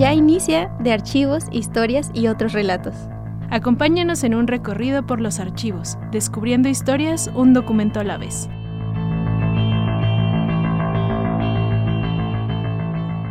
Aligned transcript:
Ya 0.00 0.14
inicia 0.14 0.74
de 0.80 0.92
archivos, 0.92 1.44
historias 1.52 2.10
y 2.14 2.28
otros 2.28 2.54
relatos. 2.54 2.94
Acompáñanos 3.50 4.24
en 4.24 4.34
un 4.34 4.46
recorrido 4.46 5.06
por 5.06 5.20
los 5.20 5.38
archivos, 5.38 5.98
descubriendo 6.10 6.70
historias 6.70 7.28
un 7.34 7.52
documento 7.52 8.00
a 8.00 8.04
la 8.04 8.16
vez. 8.16 8.48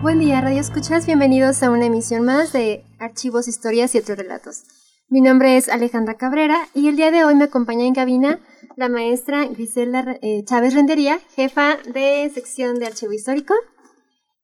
Buen 0.04 0.20
día, 0.20 0.42
Radio 0.42 0.62
Escuchas. 0.62 1.08
Bienvenidos 1.08 1.64
a 1.64 1.72
una 1.72 1.88
emisión 1.88 2.24
más 2.24 2.54
de 2.54 2.86
Archivos, 3.00 3.48
Historias 3.48 3.96
y 3.96 3.98
otros 3.98 4.20
relatos. 4.20 4.62
Mi 5.10 5.22
nombre 5.22 5.58
es 5.58 5.70
Alejandra 5.70 6.18
Cabrera 6.18 6.68
y 6.76 6.88
el 6.88 6.98
día 6.98 7.10
de 7.10 7.26
hoy 7.26 7.34
me 7.34 7.46
acompaña 7.46 7.86
en 7.86 7.96
cabina 7.96 8.40
la 8.76 8.90
maestra 8.90 9.48
Grisela 9.48 10.20
eh, 10.22 10.44
Chávez 10.46 10.76
Rendería, 10.76 11.18
jefa 11.36 11.78
de 11.92 12.30
sección 12.32 12.78
de 12.78 12.86
Archivo 12.86 13.12
Histórico. 13.12 13.56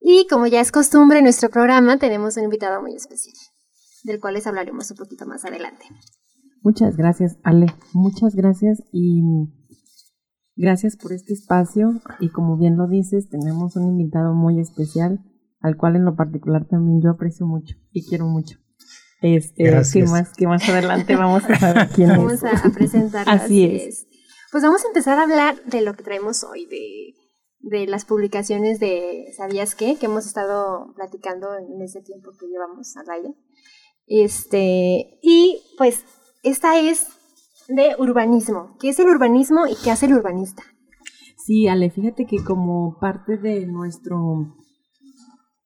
Y 0.07 0.27
como 0.27 0.45
ya 0.45 0.61
es 0.61 0.71
costumbre 0.71 1.17
en 1.17 1.23
nuestro 1.23 1.49
programa, 1.49 1.97
tenemos 1.97 2.37
un 2.37 2.43
invitado 2.43 2.79
muy 2.79 2.93
especial, 2.93 3.33
del 4.03 4.19
cual 4.19 4.35
les 4.35 4.45
hablaremos 4.45 4.91
un 4.91 4.97
poquito 4.97 5.25
más 5.25 5.45
adelante. 5.45 5.83
Muchas 6.61 6.95
gracias, 6.95 7.39
Ale. 7.43 7.73
Muchas 7.91 8.35
gracias 8.35 8.83
y 8.91 9.23
gracias 10.55 10.95
por 10.95 11.11
este 11.11 11.33
espacio. 11.33 12.01
Y 12.19 12.29
como 12.29 12.55
bien 12.55 12.77
lo 12.77 12.87
dices, 12.87 13.29
tenemos 13.29 13.75
un 13.77 13.87
invitado 13.87 14.35
muy 14.35 14.59
especial, 14.59 15.25
al 15.59 15.75
cual 15.75 15.95
en 15.95 16.05
lo 16.05 16.15
particular 16.15 16.67
también 16.67 17.01
yo 17.01 17.09
aprecio 17.09 17.47
mucho 17.47 17.75
y 17.91 18.05
quiero 18.07 18.27
mucho. 18.27 18.59
Este, 19.23 19.63
que 19.91 20.03
más, 20.05 20.33
que 20.33 20.45
más 20.45 20.69
adelante 20.69 21.15
vamos 21.15 21.45
a 21.45 21.55
saber 21.57 21.89
quién 21.95 22.09
vamos 22.09 22.33
es. 22.33 22.41
Vamos 22.43 22.63
a, 22.63 22.69
presentar. 22.69 23.27
así, 23.27 23.65
es. 23.65 24.05
Pues 24.51 24.61
vamos 24.61 24.85
a 24.85 24.87
empezar 24.87 25.17
a 25.17 25.23
hablar 25.23 25.63
de 25.65 25.81
lo 25.81 25.95
que 25.95 26.03
traemos 26.03 26.43
hoy, 26.43 26.67
de 26.67 27.24
de 27.65 27.87
las 27.87 28.05
publicaciones 28.05 28.79
de 28.79 29.33
¿Sabías 29.35 29.73
qué? 29.73 29.97
que 29.99 30.05
hemos 30.05 30.27
estado 30.27 30.93
platicando 30.95 31.47
en 31.57 31.81
ese 31.81 32.01
tiempo 32.01 32.31
que 32.39 32.45
llevamos 32.47 32.95
al 32.95 33.09
aire. 33.09 33.33
Este, 34.05 35.19
y 35.23 35.61
pues 35.77 36.05
esta 36.43 36.79
es 36.79 37.07
de 37.67 37.95
urbanismo. 37.97 38.77
¿Qué 38.79 38.89
es 38.89 38.99
el 38.99 39.07
urbanismo 39.07 39.65
y 39.65 39.73
qué 39.83 39.89
hace 39.89 40.05
el 40.05 40.13
urbanista? 40.13 40.61
Sí, 41.43 41.67
Ale, 41.67 41.89
fíjate 41.89 42.27
que 42.27 42.43
como 42.43 42.99
parte 42.99 43.37
de 43.37 43.65
nuestro, 43.65 44.55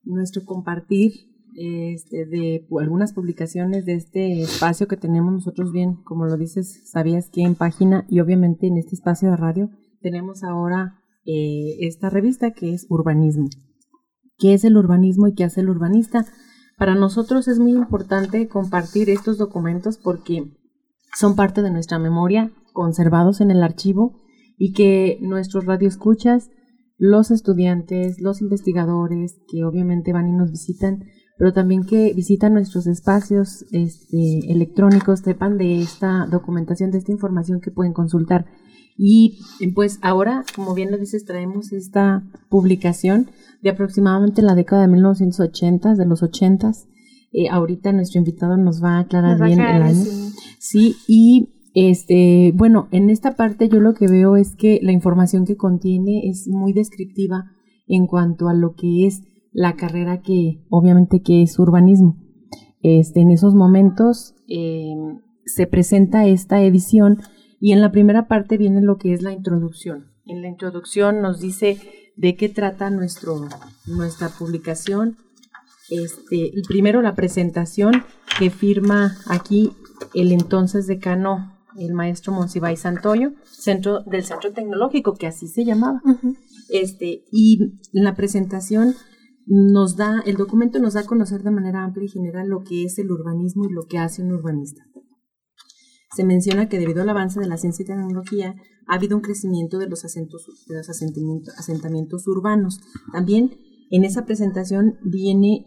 nuestro 0.04 0.46
compartir 0.46 1.12
este, 1.58 2.26
de 2.26 2.66
algunas 2.80 3.12
publicaciones 3.12 3.86
de 3.86 3.96
este 3.96 4.42
espacio 4.42 4.88
que 4.88 4.96
tenemos 4.96 5.34
nosotros 5.34 5.74
bien, 5.74 5.96
como 6.04 6.28
lo 6.28 6.38
dices, 6.38 6.90
sabías 6.90 7.30
que 7.30 7.42
en 7.42 7.56
página 7.56 8.06
y 8.08 8.22
obviamente 8.22 8.68
en 8.68 8.78
este 8.78 8.96
espacio 8.96 9.32
de 9.32 9.36
radio 9.36 9.70
tenemos 10.02 10.44
ahora 10.44 10.99
eh, 11.32 11.78
esta 11.82 12.10
revista 12.10 12.52
que 12.52 12.74
es 12.74 12.88
Urbanismo. 12.90 13.50
¿Qué 14.40 14.54
es 14.54 14.64
el 14.64 14.78
urbanismo 14.78 15.28
y 15.28 15.36
qué 15.36 15.44
hace 15.44 15.62
el 15.62 15.70
urbanista? 15.70 16.26
Para 16.78 16.96
nosotros 16.96 17.48
es 17.48 17.60
muy 17.60 17.74
importante 17.74 18.48
compartir 18.48 19.10
estos 19.10 19.38
documentos 19.38 19.98
porque 19.98 20.54
son 21.14 21.36
parte 21.36 21.62
de 21.62 21.72
nuestra 21.72 22.00
memoria, 22.00 22.52
conservados 22.74 23.42
en 23.42 23.52
el 23.52 23.62
archivo 23.62 24.22
y 24.58 24.72
que 24.72 25.20
nuestros 25.22 25.66
radioescuchas, 25.66 26.50
los 26.98 27.32
estudiantes, 27.32 28.22
los 28.22 28.42
investigadores 28.42 29.40
que 29.52 29.66
obviamente 29.66 30.14
van 30.14 30.30
y 30.30 30.34
nos 30.34 30.52
visitan, 30.52 31.04
pero 31.38 31.54
también 31.54 31.84
que 31.84 32.14
visitan 32.14 32.54
nuestros 32.54 32.88
espacios 32.88 33.66
este, 33.72 34.52
electrónicos, 34.52 35.20
sepan 35.20 35.58
de 35.58 35.82
esta 35.82 36.26
documentación, 36.28 36.92
de 36.92 36.98
esta 36.98 37.12
información 37.12 37.60
que 37.62 37.72
pueden 37.72 37.94
consultar 37.94 38.46
y 39.02 39.40
pues 39.74 39.98
ahora, 40.02 40.44
como 40.56 40.74
bien 40.74 40.92
lo 40.92 40.98
dices, 40.98 41.24
traemos 41.24 41.72
esta 41.72 42.24
publicación 42.50 43.32
de 43.62 43.70
aproximadamente 43.70 44.42
la 44.42 44.56
década 44.56 44.84
de 44.84 44.90
1980, 44.90 45.96
de 45.96 46.06
los 46.06 46.24
80. 46.24 46.72
Eh, 47.32 47.48
ahorita 47.50 47.94
nuestro 47.94 48.20
invitado 48.20 48.58
nos 48.58 48.84
va 48.84 48.98
a 48.98 49.00
aclarar 49.02 49.42
bien 49.42 49.62
el 49.62 49.84
año. 49.84 50.06
Sí. 50.60 50.96
y 51.08 51.50
este, 51.74 52.52
bueno, 52.56 52.88
en 52.92 53.10
esta 53.10 53.36
parte 53.36 53.70
yo 53.70 53.80
lo 53.80 53.94
que 53.94 54.08
veo 54.08 54.36
es 54.36 54.56
que 54.56 54.80
la 54.82 54.92
información 54.92 55.46
que 55.46 55.56
contiene 55.56 56.28
es 56.28 56.48
muy 56.48 56.74
descriptiva 56.74 57.52
en 57.88 58.08
cuanto 58.08 58.50
a 58.50 58.54
lo 58.54 58.74
que 58.74 59.06
es 59.06 59.22
la 59.52 59.76
carrera 59.76 60.22
que 60.22 60.64
obviamente 60.70 61.22
que 61.22 61.44
es 61.44 61.58
urbanismo. 61.60 62.18
Este, 62.82 63.22
en 63.22 63.30
esos 63.30 63.56
momentos 63.56 64.36
eh, 64.48 64.94
se 65.46 65.68
presenta 65.68 66.26
esta 66.26 66.62
edición 66.64 67.20
y 67.60 67.74
en 67.74 67.82
la 67.82 67.92
primera 67.92 68.28
parte 68.28 68.58
viene 68.58 68.82
lo 68.82 68.98
que 68.98 69.14
es 69.14 69.22
la 69.22 69.34
introducción. 69.34 70.12
En 70.26 70.42
la 70.42 70.48
introducción 70.48 71.22
nos 71.22 71.40
dice 71.40 71.80
de 72.16 72.36
qué 72.36 72.50
trata 72.50 72.90
nuestro, 72.90 73.48
nuestra 73.86 74.30
publicación. 74.30 75.18
Este, 75.90 76.52
primero 76.68 77.02
la 77.02 77.16
presentación 77.16 78.04
que 78.38 78.50
firma 78.50 79.18
aquí 79.28 79.72
el 80.14 80.32
entonces 80.32 80.88
decano, 80.88 81.58
el 81.78 81.94
maestro 81.94 82.32
Monsiváis 82.32 82.82
Santoyo, 82.82 83.32
centro, 83.44 84.02
del 84.04 84.24
Centro 84.24 84.52
Tecnológico, 84.54 85.16
que 85.16 85.28
así 85.28 85.48
se 85.48 85.66
llamaba. 85.66 86.02
este, 86.70 87.24
y 87.32 87.80
la 87.92 88.16
presentación 88.16 88.96
nos 89.48 89.98
da, 89.98 90.22
el 90.26 90.36
documento 90.36 90.80
nos 90.80 90.94
da 90.94 91.02
a 91.02 91.06
conocer 91.06 91.42
de 91.42 91.52
manera 91.52 91.84
amplia 91.84 92.06
y 92.06 92.10
general 92.10 92.48
lo 92.48 92.64
que 92.64 92.84
es 92.84 93.00
el 93.00 93.12
urbanismo 93.12 93.66
y 93.66 93.74
lo 93.74 93.86
que 93.88 93.98
hace 93.98 94.22
un 94.22 94.32
urbanista 94.32 94.84
se 96.16 96.24
menciona 96.24 96.70
que 96.70 96.80
debido 96.80 97.02
al 97.02 97.10
avance 97.10 97.40
de 97.40 97.48
la 97.48 97.58
ciencia 97.58 97.84
y 97.84 97.88
tecnología 97.88 98.56
ha 98.88 98.96
habido 98.96 99.16
un 99.16 99.22
crecimiento 99.22 99.78
de 99.78 99.88
los, 99.88 100.04
acentos, 100.06 100.46
de 100.68 100.76
los 100.76 100.90
asentamientos 100.90 102.28
urbanos. 102.28 102.80
También 103.14 103.52
en 103.92 104.04
esa 104.04 104.26
presentación 104.26 104.98
viene 105.04 105.66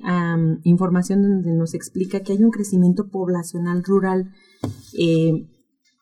información 0.64 1.22
donde 1.22 1.54
nos 1.54 1.74
explica 1.74 2.20
que 2.20 2.32
hay 2.32 2.44
un 2.44 2.50
crecimiento 2.50 3.08
poblacional 3.10 3.82
rural 3.84 4.30
eh, 4.98 5.48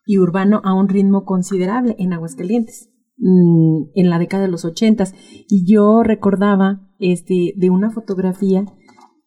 y 0.07 0.19
urbano 0.19 0.61
a 0.65 0.75
un 0.75 0.89
ritmo 0.89 1.25
considerable 1.25 1.97
en 1.99 2.13
Aguascalientes 2.13 2.91
mm, 3.19 3.91
en 3.95 4.11
la 4.11 4.19
década 4.19 4.45
de 4.45 4.51
los 4.51 4.65
ochentas. 4.65 5.15
Y 5.49 5.71
yo 5.71 6.03
recordaba 6.03 6.91
este, 6.99 7.55
de 7.57 7.71
una 7.71 7.91
fotografía 7.91 8.65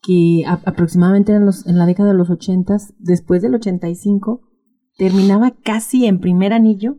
que 0.02 0.44
aproximadamente 0.46 1.34
en, 1.34 1.46
los, 1.46 1.66
en 1.66 1.78
la 1.78 1.86
década 1.86 2.10
de 2.10 2.18
los 2.18 2.30
ochentas, 2.30 2.94
después 3.00 3.42
del 3.42 3.56
85, 3.56 4.42
terminaba 4.98 5.52
casi 5.64 6.06
en 6.06 6.20
primer 6.20 6.54
anillo 6.54 6.98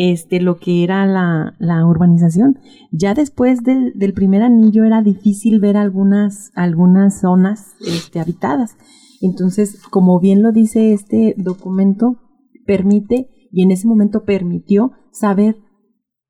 este, 0.00 0.40
lo 0.40 0.58
que 0.58 0.84
era 0.84 1.06
la, 1.06 1.56
la 1.58 1.84
urbanización. 1.84 2.60
Ya 2.92 3.14
después 3.14 3.64
del, 3.64 3.92
del, 3.96 4.12
primer 4.14 4.42
anillo 4.42 4.84
era 4.84 5.02
difícil 5.02 5.58
ver 5.58 5.76
algunas, 5.76 6.52
algunas 6.54 7.20
zonas 7.20 7.74
este, 7.84 8.20
habitadas. 8.20 8.76
Entonces, 9.20 9.82
como 9.90 10.20
bien 10.20 10.42
lo 10.42 10.52
dice 10.52 10.92
este 10.92 11.34
documento, 11.36 12.20
permite, 12.64 13.28
y 13.50 13.64
en 13.64 13.72
ese 13.72 13.88
momento 13.88 14.24
permitió, 14.24 14.92
saber 15.10 15.56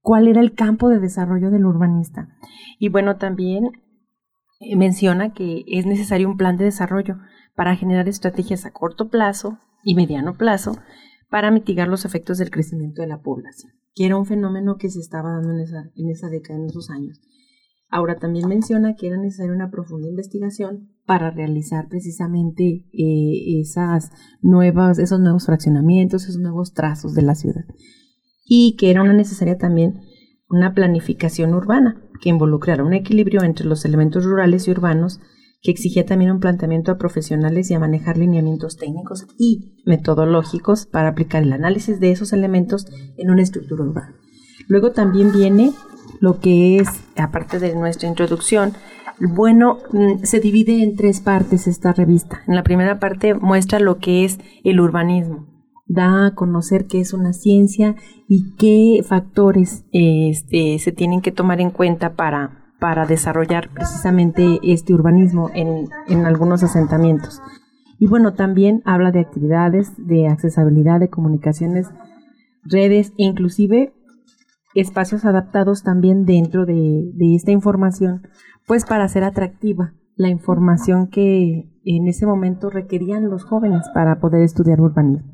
cuál 0.00 0.28
era 0.28 0.41
el 0.41 0.54
campo 0.54 0.88
de 0.88 1.00
desarrollo 1.00 1.50
del 1.50 1.66
urbanista. 1.66 2.28
Y 2.78 2.88
bueno, 2.88 3.16
también 3.16 3.72
eh, 4.60 4.77
menciona 4.77 5.34
que 5.34 5.65
es 5.66 5.84
necesario 5.84 6.28
un 6.28 6.38
plan 6.38 6.56
de 6.56 6.65
desarrollo 6.65 7.19
para 7.54 7.77
generar 7.77 8.09
estrategias 8.09 8.65
a 8.65 8.71
corto 8.71 9.10
plazo, 9.10 9.59
y 9.84 9.94
mediano 9.94 10.34
plazo 10.34 10.78
para 11.31 11.50
mitigar 11.50 11.89
los 11.89 12.05
efectos 12.05 12.39
del 12.39 12.50
crecimiento 12.50 13.03
de 13.03 13.09
la 13.09 13.21
población, 13.21 13.72
que 13.94 14.06
era 14.06 14.16
un 14.16 14.27
fenómeno 14.27 14.77
que 14.77 14.91
se 14.91 15.00
estaba 15.00 15.33
dando 15.33 15.53
en 15.53 15.61
esa, 15.61 15.91
en 15.94 16.11
esa 16.11 16.28
década, 16.28 16.59
en 16.59 16.66
esos 16.66 16.91
años. 16.91 17.21
Ahora 17.91 18.16
también 18.16 18.49
menciona 18.49 18.94
que 18.97 19.06
era 19.06 19.16
necesaria 19.16 19.53
una 19.53 19.71
profunda 19.71 20.09
investigación 20.09 20.91
para 21.06 21.31
realizar 21.31 21.89
precisamente 21.89 22.84
eh, 22.93 23.61
esas 23.61 24.11
nuevas, 24.43 24.99
esos 24.99 25.21
nuevos 25.21 25.47
fraccionamientos, 25.47 26.25
esos 26.25 26.39
nuevos 26.39 26.75
trazos 26.75 27.15
de 27.15 27.22
la 27.22 27.34
ciudad. 27.34 27.65
Y 28.45 28.77
que 28.77 28.91
era 28.91 29.03
una 29.03 29.15
necesaria 29.15 29.56
también 29.56 30.00
una 30.50 30.75
planificación 30.75 31.55
urbana 31.55 32.03
que 32.21 32.31
involucrara 32.31 32.84
un 32.84 32.95
equilibrio 32.95 33.42
entre 33.42 33.66
los 33.66 33.84
elementos 33.84 34.24
rurales 34.24 34.66
y 34.66 34.71
urbanos 34.71 35.21
que 35.60 35.71
exigía 35.71 36.07
también 36.07 36.31
un 36.31 36.41
planteamiento 36.41 36.93
a 36.93 36.99
profesionales 36.99 37.71
y 37.71 37.75
a 37.75 37.81
manejar 37.81 38.16
lineamientos 38.16 38.77
técnicos 38.77 39.27
y 39.39 39.75
metodológicos 39.84 40.87
para 40.87 41.09
aplicar 41.09 41.43
el 41.43 41.53
análisis 41.53 42.01
de 42.01 42.10
esos 42.10 42.33
elementos 42.33 42.87
en 43.16 43.31
una 43.31 43.43
estructura 43.43 43.84
urbana. 43.84 44.15
Luego 44.69 44.93
también 44.93 45.33
viene 45.33 45.72
lo 46.21 46.41
que 46.41 46.77
es, 46.77 46.89
aparte 47.16 47.59
de 47.59 47.75
nuestra 47.75 48.09
introducción, 48.09 48.72
bueno, 49.21 49.78
mm, 49.93 50.25
se 50.25 50.41
divide 50.41 50.83
en 50.83 50.95
tres 50.95 51.21
partes 51.21 51.66
esta 51.66 51.93
revista. 51.93 52.43
En 52.47 52.55
la 52.55 52.63
primera 52.63 53.01
parte 53.01 53.34
muestra 53.34 53.81
lo 53.81 53.99
que 53.99 54.25
es 54.25 54.39
el 54.63 54.81
urbanismo, 54.81 55.49
da 55.87 56.27
a 56.27 56.34
conocer 56.34 56.87
qué 56.87 57.01
es 57.01 57.13
una 57.13 57.33
ciencia 57.33 57.97
y 58.28 58.55
qué 58.57 59.03
factores 59.03 59.87
este, 59.93 60.78
se 60.78 60.93
tienen 60.93 61.21
que 61.21 61.33
tomar 61.33 61.60
en 61.60 61.71
cuenta 61.71 62.15
para, 62.15 62.67
para 62.78 63.07
desarrollar 63.07 63.71
precisamente 63.71 64.60
este 64.63 64.95
urbanismo 64.95 65.51
en, 65.54 65.89
en 66.07 66.27
algunos 66.27 66.63
asentamientos. 66.63 67.41
Y 67.98 68.07
bueno, 68.07 68.34
también 68.34 68.83
habla 68.84 69.10
de 69.10 69.21
actividades, 69.21 69.92
de 69.98 70.28
accesibilidad, 70.28 71.01
de 71.01 71.10
comunicaciones, 71.10 71.89
redes 72.63 73.10
e 73.19 73.25
inclusive 73.25 73.92
espacios 74.75 75.25
adaptados 75.25 75.83
también 75.83 76.25
dentro 76.25 76.65
de, 76.65 77.10
de, 77.15 77.34
esta 77.34 77.51
información, 77.51 78.28
pues 78.66 78.84
para 78.84 79.09
ser 79.09 79.24
atractiva 79.24 79.95
la 80.15 80.28
información 80.28 81.09
que 81.09 81.71
en 81.84 82.07
ese 82.07 82.27
momento 82.27 82.71
requerían 82.71 83.31
los 83.31 83.45
jóvenes 83.45 83.89
para 83.95 84.21
poder 84.21 84.42
estudiar 84.42 84.81
urbanismo. 84.81 85.33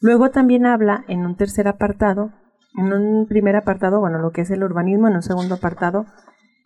Luego 0.00 0.30
también 0.30 0.66
habla 0.66 1.04
en 1.08 1.24
un 1.26 1.36
tercer 1.36 1.68
apartado, 1.68 2.32
en 2.76 2.92
un 2.92 3.26
primer 3.26 3.56
apartado, 3.56 4.00
bueno, 4.00 4.18
lo 4.18 4.30
que 4.30 4.42
es 4.42 4.50
el 4.50 4.62
urbanismo, 4.62 5.08
en 5.08 5.16
un 5.16 5.22
segundo 5.22 5.56
apartado, 5.56 6.06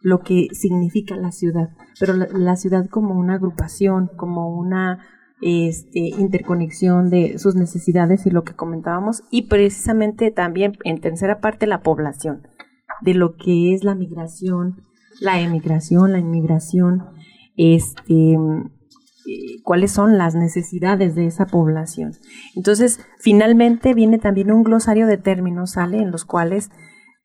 lo 0.02 0.20
que 0.20 0.49
significa 0.52 1.17
la 1.17 1.32
ciudad, 1.32 1.70
pero 1.99 2.14
la, 2.14 2.56
ciudad 2.56 2.87
como 2.88 3.14
una 3.19 3.35
agrupación, 3.35 4.11
como 4.17 4.49
una 4.49 5.05
este, 5.43 5.99
interconexión 5.99 7.11
de 7.11 7.38
sus 7.38 7.55
necesidades 7.55 8.26
y 8.26 8.31
lo 8.31 8.44
que 8.44 8.55
comentábamos, 8.55 9.23
y 9.31 9.43
precisamente 9.43 10.31
también 10.31 10.79
en 10.85 11.00
tercera 11.00 11.41
parte 11.41 11.67
la 11.67 11.82
población, 11.82 12.47
de 13.02 13.14
lo 13.14 13.37
que 13.37 13.75
es 13.75 13.85
la 13.85 13.94
migración, 13.94 14.82
la 15.20 15.41
emigración, 15.41 16.12
la 16.12 16.19
inmigración, 16.19 17.05
este, 17.56 18.38
eh, 19.26 19.61
cuáles 19.62 19.93
son 19.93 20.17
las 20.17 20.35
necesidades 20.35 21.14
de 21.14 21.26
esa 21.26 21.46
población. 21.46 22.12
Entonces, 22.56 23.00
finalmente 23.19 23.93
viene 23.93 24.19
también 24.19 24.50
un 24.50 24.62
glosario 24.62 25.06
de 25.06 25.19
términos, 25.19 25.73
sale, 25.73 25.99
en 25.99 26.11
los 26.11 26.25
cuales, 26.25 26.70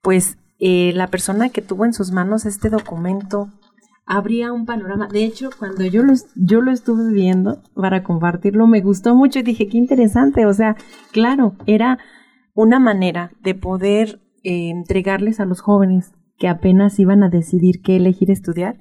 pues, 0.02 0.38
eh, 0.60 0.92
la 0.94 1.08
persona 1.08 1.50
que 1.50 1.62
tuvo 1.62 1.86
en 1.86 1.94
sus 1.94 2.12
manos 2.12 2.46
este 2.46 2.70
documento 2.70 3.50
habría 4.06 4.54
un 4.54 4.66
panorama. 4.66 5.08
De 5.08 5.24
hecho, 5.24 5.50
cuando 5.58 5.84
yo 5.86 6.04
lo, 6.04 6.14
yo 6.36 6.62
lo 6.62 6.72
estuve 6.72 7.12
viendo 7.12 7.62
para 7.76 8.04
compartirlo, 8.04 8.68
me 8.68 8.82
gustó 8.82 9.16
mucho 9.16 9.40
y 9.40 9.44
dije, 9.44 9.68
qué 9.68 9.78
interesante. 9.78 10.46
O 10.46 10.54
sea, 10.54 10.76
claro, 11.12 11.56
era 11.66 11.98
una 12.54 12.80
manera 12.80 13.32
de 13.42 13.56
poder 13.56 14.22
eh, 14.44 14.70
entregarles 14.70 15.40
a 15.40 15.46
los 15.46 15.62
jóvenes 15.62 16.14
que 16.38 16.48
apenas 16.48 17.00
iban 17.00 17.24
a 17.24 17.30
decidir 17.30 17.82
qué 17.82 17.96
elegir 17.96 18.30
estudiar, 18.30 18.80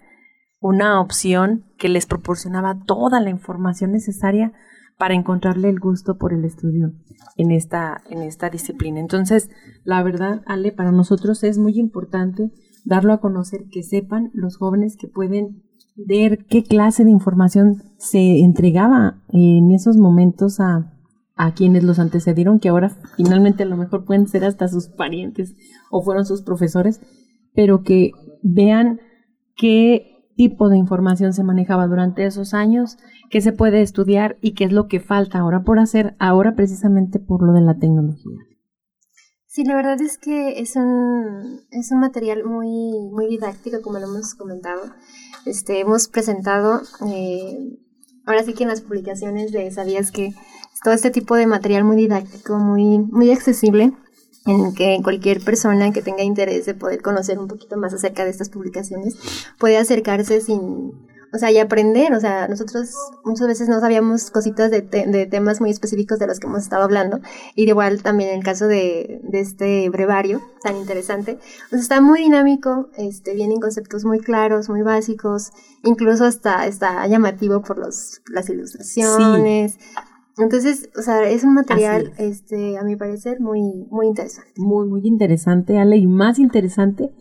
una 0.60 1.00
opción 1.00 1.64
que 1.78 1.88
les 1.88 2.06
proporcionaba 2.06 2.78
toda 2.86 3.20
la 3.20 3.30
información 3.30 3.92
necesaria 3.92 4.52
para 4.98 5.14
encontrarle 5.14 5.68
el 5.68 5.80
gusto 5.80 6.16
por 6.16 6.32
el 6.32 6.44
estudio 6.44 6.92
en 7.36 7.50
esta, 7.50 8.02
en 8.10 8.22
esta 8.22 8.50
disciplina. 8.50 9.00
Entonces, 9.00 9.50
la 9.84 10.02
verdad, 10.02 10.42
Ale, 10.46 10.72
para 10.72 10.92
nosotros 10.92 11.42
es 11.42 11.58
muy 11.58 11.78
importante 11.78 12.52
darlo 12.84 13.12
a 13.12 13.20
conocer, 13.20 13.64
que 13.70 13.82
sepan 13.82 14.30
los 14.34 14.56
jóvenes 14.56 14.96
que 14.96 15.08
pueden 15.08 15.62
ver 15.96 16.44
qué 16.46 16.62
clase 16.62 17.04
de 17.04 17.10
información 17.10 17.82
se 17.98 18.40
entregaba 18.40 19.22
en 19.28 19.70
esos 19.70 19.96
momentos 19.96 20.60
a, 20.60 20.92
a 21.36 21.54
quienes 21.54 21.82
los 21.84 21.98
antecedieron, 21.98 22.60
que 22.60 22.68
ahora 22.68 22.90
finalmente 23.16 23.62
a 23.62 23.66
lo 23.66 23.76
mejor 23.76 24.04
pueden 24.04 24.26
ser 24.26 24.44
hasta 24.44 24.68
sus 24.68 24.88
parientes 24.88 25.54
o 25.90 26.02
fueron 26.02 26.26
sus 26.26 26.42
profesores, 26.42 27.00
pero 27.54 27.82
que 27.82 28.12
vean 28.42 29.00
qué 29.56 30.13
tipo 30.36 30.68
de 30.68 30.76
información 30.76 31.32
se 31.32 31.44
manejaba 31.44 31.86
durante 31.86 32.26
esos 32.26 32.54
años, 32.54 32.98
qué 33.30 33.40
se 33.40 33.52
puede 33.52 33.82
estudiar 33.82 34.36
y 34.40 34.54
qué 34.54 34.64
es 34.64 34.72
lo 34.72 34.88
que 34.88 35.00
falta 35.00 35.38
ahora 35.38 35.62
por 35.62 35.78
hacer, 35.78 36.16
ahora 36.18 36.54
precisamente 36.54 37.18
por 37.18 37.42
lo 37.46 37.52
de 37.52 37.60
la 37.62 37.78
tecnología. 37.78 38.38
Sí, 39.46 39.64
la 39.64 39.76
verdad 39.76 40.00
es 40.00 40.18
que 40.18 40.58
es 40.58 40.74
un, 40.74 41.60
es 41.70 41.92
un 41.92 42.00
material 42.00 42.44
muy, 42.44 43.08
muy 43.12 43.28
didáctico, 43.28 43.82
como 43.82 44.00
lo 44.00 44.06
hemos 44.06 44.34
comentado. 44.34 44.82
Este, 45.46 45.78
hemos 45.78 46.08
presentado, 46.08 46.80
eh, 47.06 47.56
ahora 48.26 48.42
sí 48.42 48.54
que 48.54 48.64
en 48.64 48.70
las 48.70 48.80
publicaciones 48.80 49.52
de 49.52 49.70
Sabías 49.70 50.10
que 50.10 50.34
todo 50.82 50.92
este 50.92 51.12
tipo 51.12 51.36
de 51.36 51.46
material 51.46 51.84
muy 51.84 51.94
didáctico, 51.94 52.58
muy, 52.58 52.98
muy 52.98 53.30
accesible, 53.30 53.92
en 54.46 54.74
que 54.74 55.00
cualquier 55.02 55.42
persona 55.42 55.92
que 55.92 56.02
tenga 56.02 56.22
interés 56.22 56.66
de 56.66 56.74
poder 56.74 57.02
conocer 57.02 57.38
un 57.38 57.48
poquito 57.48 57.76
más 57.76 57.94
acerca 57.94 58.24
de 58.24 58.30
estas 58.30 58.50
publicaciones 58.50 59.16
puede 59.58 59.78
acercarse 59.78 60.40
sin, 60.40 60.92
o 61.34 61.38
sea, 61.38 61.50
y 61.50 61.58
aprender, 61.58 62.12
o 62.14 62.20
sea, 62.20 62.46
nosotros 62.46 62.94
muchas 63.24 63.48
veces 63.48 63.68
no 63.68 63.80
sabíamos 63.80 64.30
cositas 64.30 64.70
de, 64.70 64.82
de 64.82 65.26
temas 65.26 65.60
muy 65.60 65.70
específicos 65.70 66.18
de 66.18 66.26
los 66.26 66.38
que 66.38 66.46
hemos 66.46 66.62
estado 66.62 66.84
hablando, 66.84 67.20
y 67.56 67.64
de 67.64 67.70
igual 67.70 68.02
también 68.02 68.30
en 68.30 68.38
el 68.38 68.44
caso 68.44 68.68
de, 68.68 69.20
de 69.24 69.40
este 69.40 69.88
brevario 69.88 70.42
tan 70.62 70.76
interesante, 70.76 71.38
pues 71.70 71.82
está 71.82 72.00
muy 72.00 72.20
dinámico, 72.20 72.88
este, 72.96 73.34
vienen 73.34 73.60
conceptos 73.60 74.04
muy 74.04 74.20
claros, 74.20 74.68
muy 74.68 74.82
básicos, 74.82 75.52
incluso 75.82 76.24
hasta 76.24 76.66
está 76.66 77.06
llamativo 77.06 77.62
por 77.62 77.78
los, 77.78 78.20
las 78.26 78.48
ilustraciones. 78.48 79.78
Entonces, 80.38 80.90
o 80.96 81.02
sea, 81.02 81.28
es 81.28 81.44
un 81.44 81.54
material, 81.54 82.12
este, 82.18 82.76
a 82.76 82.82
mi 82.82 82.96
parecer, 82.96 83.40
muy, 83.40 83.60
muy 83.90 84.06
interesante. 84.06 84.52
Muy, 84.56 84.88
muy 84.88 85.00
interesante, 85.04 85.78
Ale, 85.78 85.96
y 85.96 86.06
más 86.06 86.38
interesante 86.38 87.12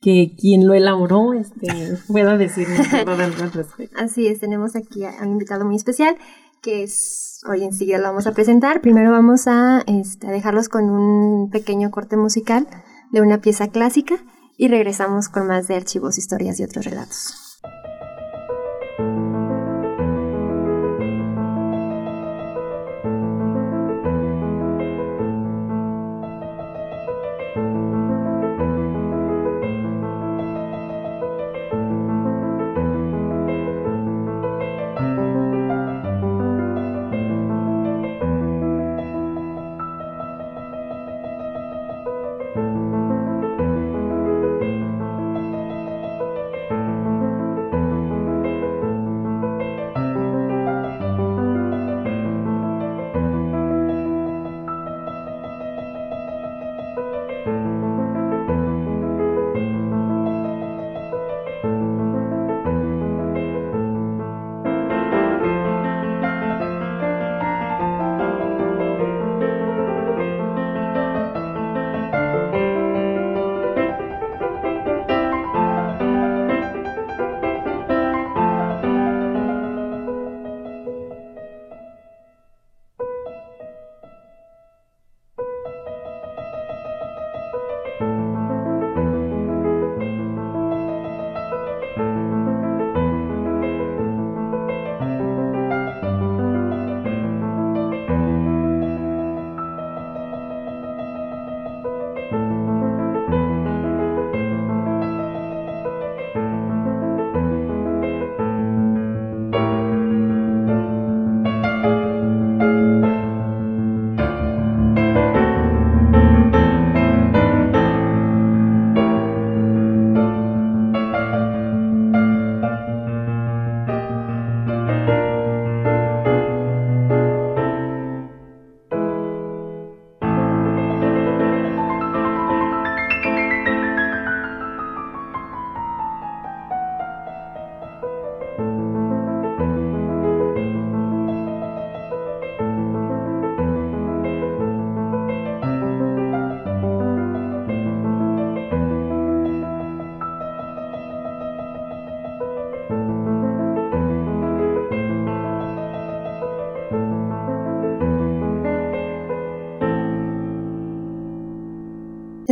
que 0.00 0.34
quien 0.36 0.66
lo 0.66 0.74
elaboró 0.74 1.32
este, 1.34 1.68
pueda 2.08 2.36
decirnos 2.36 2.92
al 2.92 3.52
respecto. 3.52 3.96
Así 3.96 4.26
es, 4.26 4.40
tenemos 4.40 4.74
aquí 4.74 5.04
a 5.04 5.12
un 5.22 5.32
invitado 5.32 5.64
muy 5.64 5.76
especial, 5.76 6.16
que 6.62 6.82
es, 6.82 7.40
hoy 7.48 7.64
enseguida 7.64 7.98
lo 7.98 8.04
vamos 8.04 8.26
a 8.26 8.32
presentar. 8.32 8.80
Primero 8.80 9.10
vamos 9.10 9.46
a, 9.46 9.82
este, 9.86 10.26
a 10.26 10.30
dejarlos 10.30 10.68
con 10.68 10.90
un 10.90 11.50
pequeño 11.50 11.90
corte 11.90 12.16
musical 12.16 12.66
de 13.12 13.20
una 13.20 13.40
pieza 13.40 13.68
clásica 13.68 14.16
y 14.56 14.68
regresamos 14.68 15.28
con 15.28 15.46
más 15.46 15.68
de 15.68 15.76
archivos, 15.76 16.18
historias 16.18 16.58
y 16.58 16.64
otros 16.64 16.84
relatos. 16.84 17.51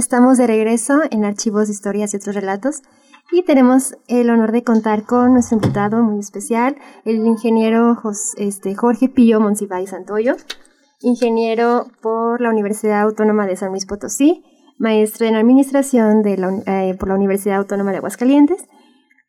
Estamos 0.00 0.38
de 0.38 0.46
regreso 0.46 1.02
en 1.10 1.26
Archivos, 1.26 1.68
Historias 1.68 2.14
y 2.14 2.16
otros 2.16 2.34
relatos 2.34 2.80
y 3.30 3.42
tenemos 3.42 3.98
el 4.08 4.30
honor 4.30 4.50
de 4.50 4.64
contar 4.64 5.04
con 5.04 5.34
nuestro 5.34 5.58
invitado 5.58 6.02
muy 6.02 6.20
especial, 6.20 6.76
el 7.04 7.16
ingeniero 7.16 7.98
este, 8.38 8.74
Jorge 8.74 9.10
Pillo 9.10 9.40
Monsiváis 9.40 9.90
Santoyo, 9.90 10.36
ingeniero 11.02 11.88
por 12.00 12.40
la 12.40 12.48
Universidad 12.48 13.02
Autónoma 13.02 13.46
de 13.46 13.56
San 13.56 13.72
Luis 13.72 13.84
Potosí, 13.84 14.42
maestro 14.78 15.26
en 15.26 15.34
administración 15.34 16.22
de 16.22 16.62
eh, 16.64 16.96
por 16.98 17.10
la 17.10 17.16
Universidad 17.16 17.58
Autónoma 17.58 17.90
de 17.90 17.98
Aguascalientes. 17.98 18.64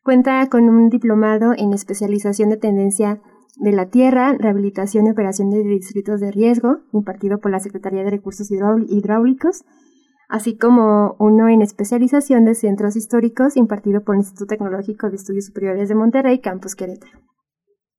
Cuenta 0.02 0.48
con 0.48 0.70
un 0.70 0.88
diplomado 0.88 1.52
en 1.54 1.74
especialización 1.74 2.48
de 2.48 2.56
tendencia 2.56 3.20
de 3.56 3.72
la 3.72 3.90
Tierra, 3.90 4.34
rehabilitación 4.38 5.06
y 5.06 5.10
operación 5.10 5.50
de 5.50 5.64
distritos 5.64 6.18
de 6.20 6.30
riesgo, 6.30 6.78
impartido 6.94 7.40
por 7.40 7.50
la 7.50 7.60
Secretaría 7.60 8.04
de 8.04 8.10
Recursos 8.10 8.50
Hidráulicos, 8.50 9.66
así 10.32 10.56
como 10.56 11.14
uno 11.18 11.50
en 11.50 11.60
especialización 11.60 12.46
de 12.46 12.54
centros 12.54 12.96
históricos, 12.96 13.54
impartido 13.54 14.02
por 14.02 14.14
el 14.14 14.22
Instituto 14.22 14.46
Tecnológico 14.46 15.10
de 15.10 15.16
Estudios 15.16 15.44
Superiores 15.44 15.90
de 15.90 15.94
Monterrey, 15.94 16.40
Campus 16.40 16.74
Querétaro, 16.74 17.20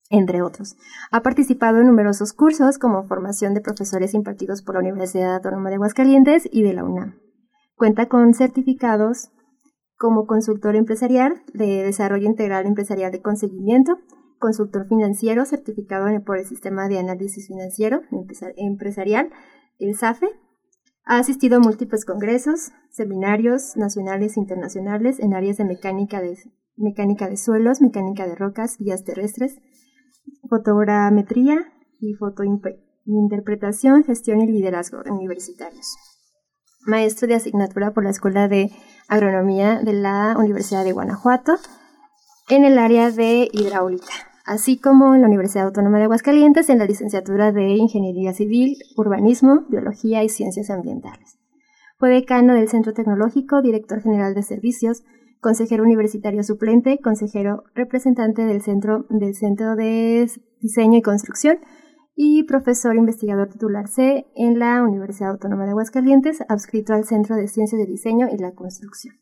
entre 0.09 0.41
otros. 0.41 0.75
Ha 1.11 1.21
participado 1.21 1.77
en 1.77 1.85
numerosos 1.85 2.33
cursos 2.33 2.79
como 2.79 3.03
formación 3.03 3.53
de 3.53 3.61
profesores 3.61 4.15
impartidos 4.15 4.63
por 4.63 4.73
la 4.73 4.81
Universidad 4.81 5.35
Autónoma 5.35 5.69
de 5.69 5.75
Aguascalientes 5.75 6.49
y 6.51 6.63
de 6.63 6.73
la 6.73 6.83
UNAM. 6.83 7.19
Cuenta 7.75 8.07
con 8.07 8.33
certificados 8.33 9.29
como 9.95 10.25
consultor 10.25 10.75
empresarial 10.75 11.43
de 11.53 11.83
desarrollo 11.83 12.25
integral 12.25 12.65
empresarial 12.65 13.11
de 13.11 13.21
conseguimiento, 13.21 13.99
consultor 14.39 14.87
financiero 14.87 15.45
certificado 15.45 16.07
por 16.25 16.39
el 16.39 16.47
Sistema 16.47 16.87
de 16.87 16.97
Análisis 16.97 17.45
Financiero 17.47 18.01
Empresarial, 18.57 19.29
el 19.77 19.95
SAFE. 19.95 20.29
Ha 21.05 21.17
asistido 21.17 21.57
a 21.57 21.59
múltiples 21.59 22.05
congresos, 22.05 22.71
seminarios 22.89 23.75
nacionales 23.75 24.37
e 24.37 24.39
internacionales 24.39 25.19
en 25.19 25.33
áreas 25.33 25.57
de 25.57 25.65
mecánica 25.65 26.21
de, 26.21 26.37
mecánica 26.77 27.27
de 27.27 27.35
suelos, 27.35 27.81
mecánica 27.81 28.25
de 28.25 28.35
rocas, 28.35 28.77
vías 28.79 29.03
terrestres, 29.03 29.57
fotogrametría 30.49 31.73
y 31.99 32.13
fotointerpretación, 32.13 34.05
gestión 34.05 34.41
y 34.41 34.47
liderazgo 34.47 35.01
universitarios. 35.09 35.95
Maestro 36.85 37.27
de 37.27 37.35
asignatura 37.35 37.93
por 37.93 38.03
la 38.05 38.09
Escuela 38.09 38.47
de 38.47 38.71
Agronomía 39.09 39.81
de 39.81 39.93
la 39.93 40.35
Universidad 40.37 40.85
de 40.85 40.93
Guanajuato 40.93 41.55
en 42.49 42.63
el 42.65 42.77
área 42.77 43.11
de 43.11 43.49
hidráulica 43.51 44.32
así 44.45 44.77
como 44.77 45.15
en 45.15 45.21
la 45.21 45.27
Universidad 45.27 45.67
Autónoma 45.67 45.97
de 45.97 46.05
Aguascalientes 46.05 46.69
en 46.69 46.79
la 46.79 46.85
licenciatura 46.85 47.51
de 47.51 47.69
Ingeniería 47.69 48.33
Civil, 48.33 48.77
Urbanismo, 48.97 49.65
Biología 49.69 50.23
y 50.23 50.29
Ciencias 50.29 50.69
Ambientales. 50.69 51.37
Fue 51.97 52.09
decano 52.09 52.53
del 52.53 52.67
Centro 52.67 52.93
Tecnológico, 52.93 53.61
director 53.61 54.01
general 54.01 54.33
de 54.33 54.43
servicios, 54.43 55.03
consejero 55.39 55.83
universitario 55.83 56.43
suplente, 56.43 56.99
consejero 56.99 57.63
representante 57.75 58.45
del 58.45 58.61
Centro, 58.61 59.05
del 59.09 59.35
Centro 59.35 59.75
de 59.75 60.29
Diseño 60.59 60.97
y 60.97 61.01
Construcción 61.01 61.59
y 62.15 62.43
profesor 62.43 62.95
investigador 62.95 63.49
titular 63.49 63.87
C 63.87 64.27
en 64.35 64.59
la 64.59 64.83
Universidad 64.83 65.31
Autónoma 65.31 65.65
de 65.65 65.71
Aguascalientes, 65.71 66.43
adscrito 66.47 66.93
al 66.93 67.05
Centro 67.05 67.35
de 67.35 67.47
Ciencias 67.47 67.79
de 67.79 67.87
Diseño 67.87 68.27
y 68.31 68.37
la 68.37 68.53
Construcción. 68.53 69.15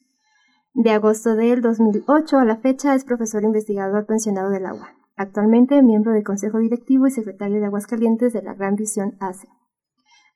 De 0.73 0.91
agosto 0.91 1.35
del 1.35 1.61
2008 1.61 2.37
a 2.37 2.45
la 2.45 2.57
fecha 2.57 2.95
es 2.95 3.03
profesor 3.03 3.43
investigador 3.43 4.05
pensionado 4.05 4.49
del 4.49 4.65
agua. 4.65 5.00
Actualmente 5.21 5.83
miembro 5.83 6.13
del 6.13 6.23
Consejo 6.23 6.57
Directivo 6.57 7.05
y 7.05 7.11
secretario 7.11 7.59
de 7.59 7.67
Aguascalientes 7.67 8.33
de 8.33 8.41
la 8.41 8.55
Gran 8.55 8.73
Visión 8.73 9.17
ACE. 9.19 9.47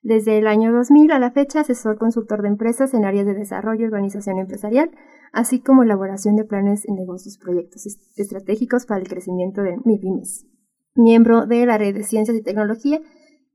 Desde 0.00 0.38
el 0.38 0.46
año 0.46 0.72
2000 0.72 1.10
a 1.10 1.18
la 1.18 1.32
fecha, 1.32 1.62
asesor 1.62 1.98
consultor 1.98 2.40
de 2.42 2.46
empresas 2.46 2.94
en 2.94 3.04
áreas 3.04 3.26
de 3.26 3.34
desarrollo 3.34 3.82
y 3.82 3.86
organización 3.86 4.38
empresarial, 4.38 4.92
así 5.32 5.60
como 5.60 5.82
elaboración 5.82 6.36
de 6.36 6.44
planes 6.44 6.86
y 6.86 6.92
negocios 6.92 7.36
proyectos 7.36 7.84
estratégicos 8.14 8.86
para 8.86 9.00
el 9.00 9.08
crecimiento 9.08 9.62
de 9.62 9.76
MIPIMES. 9.84 10.46
Miembro 10.94 11.46
de 11.46 11.66
la 11.66 11.78
Red 11.78 11.96
de 11.96 12.04
Ciencias 12.04 12.36
y 12.36 12.44
Tecnología 12.44 13.00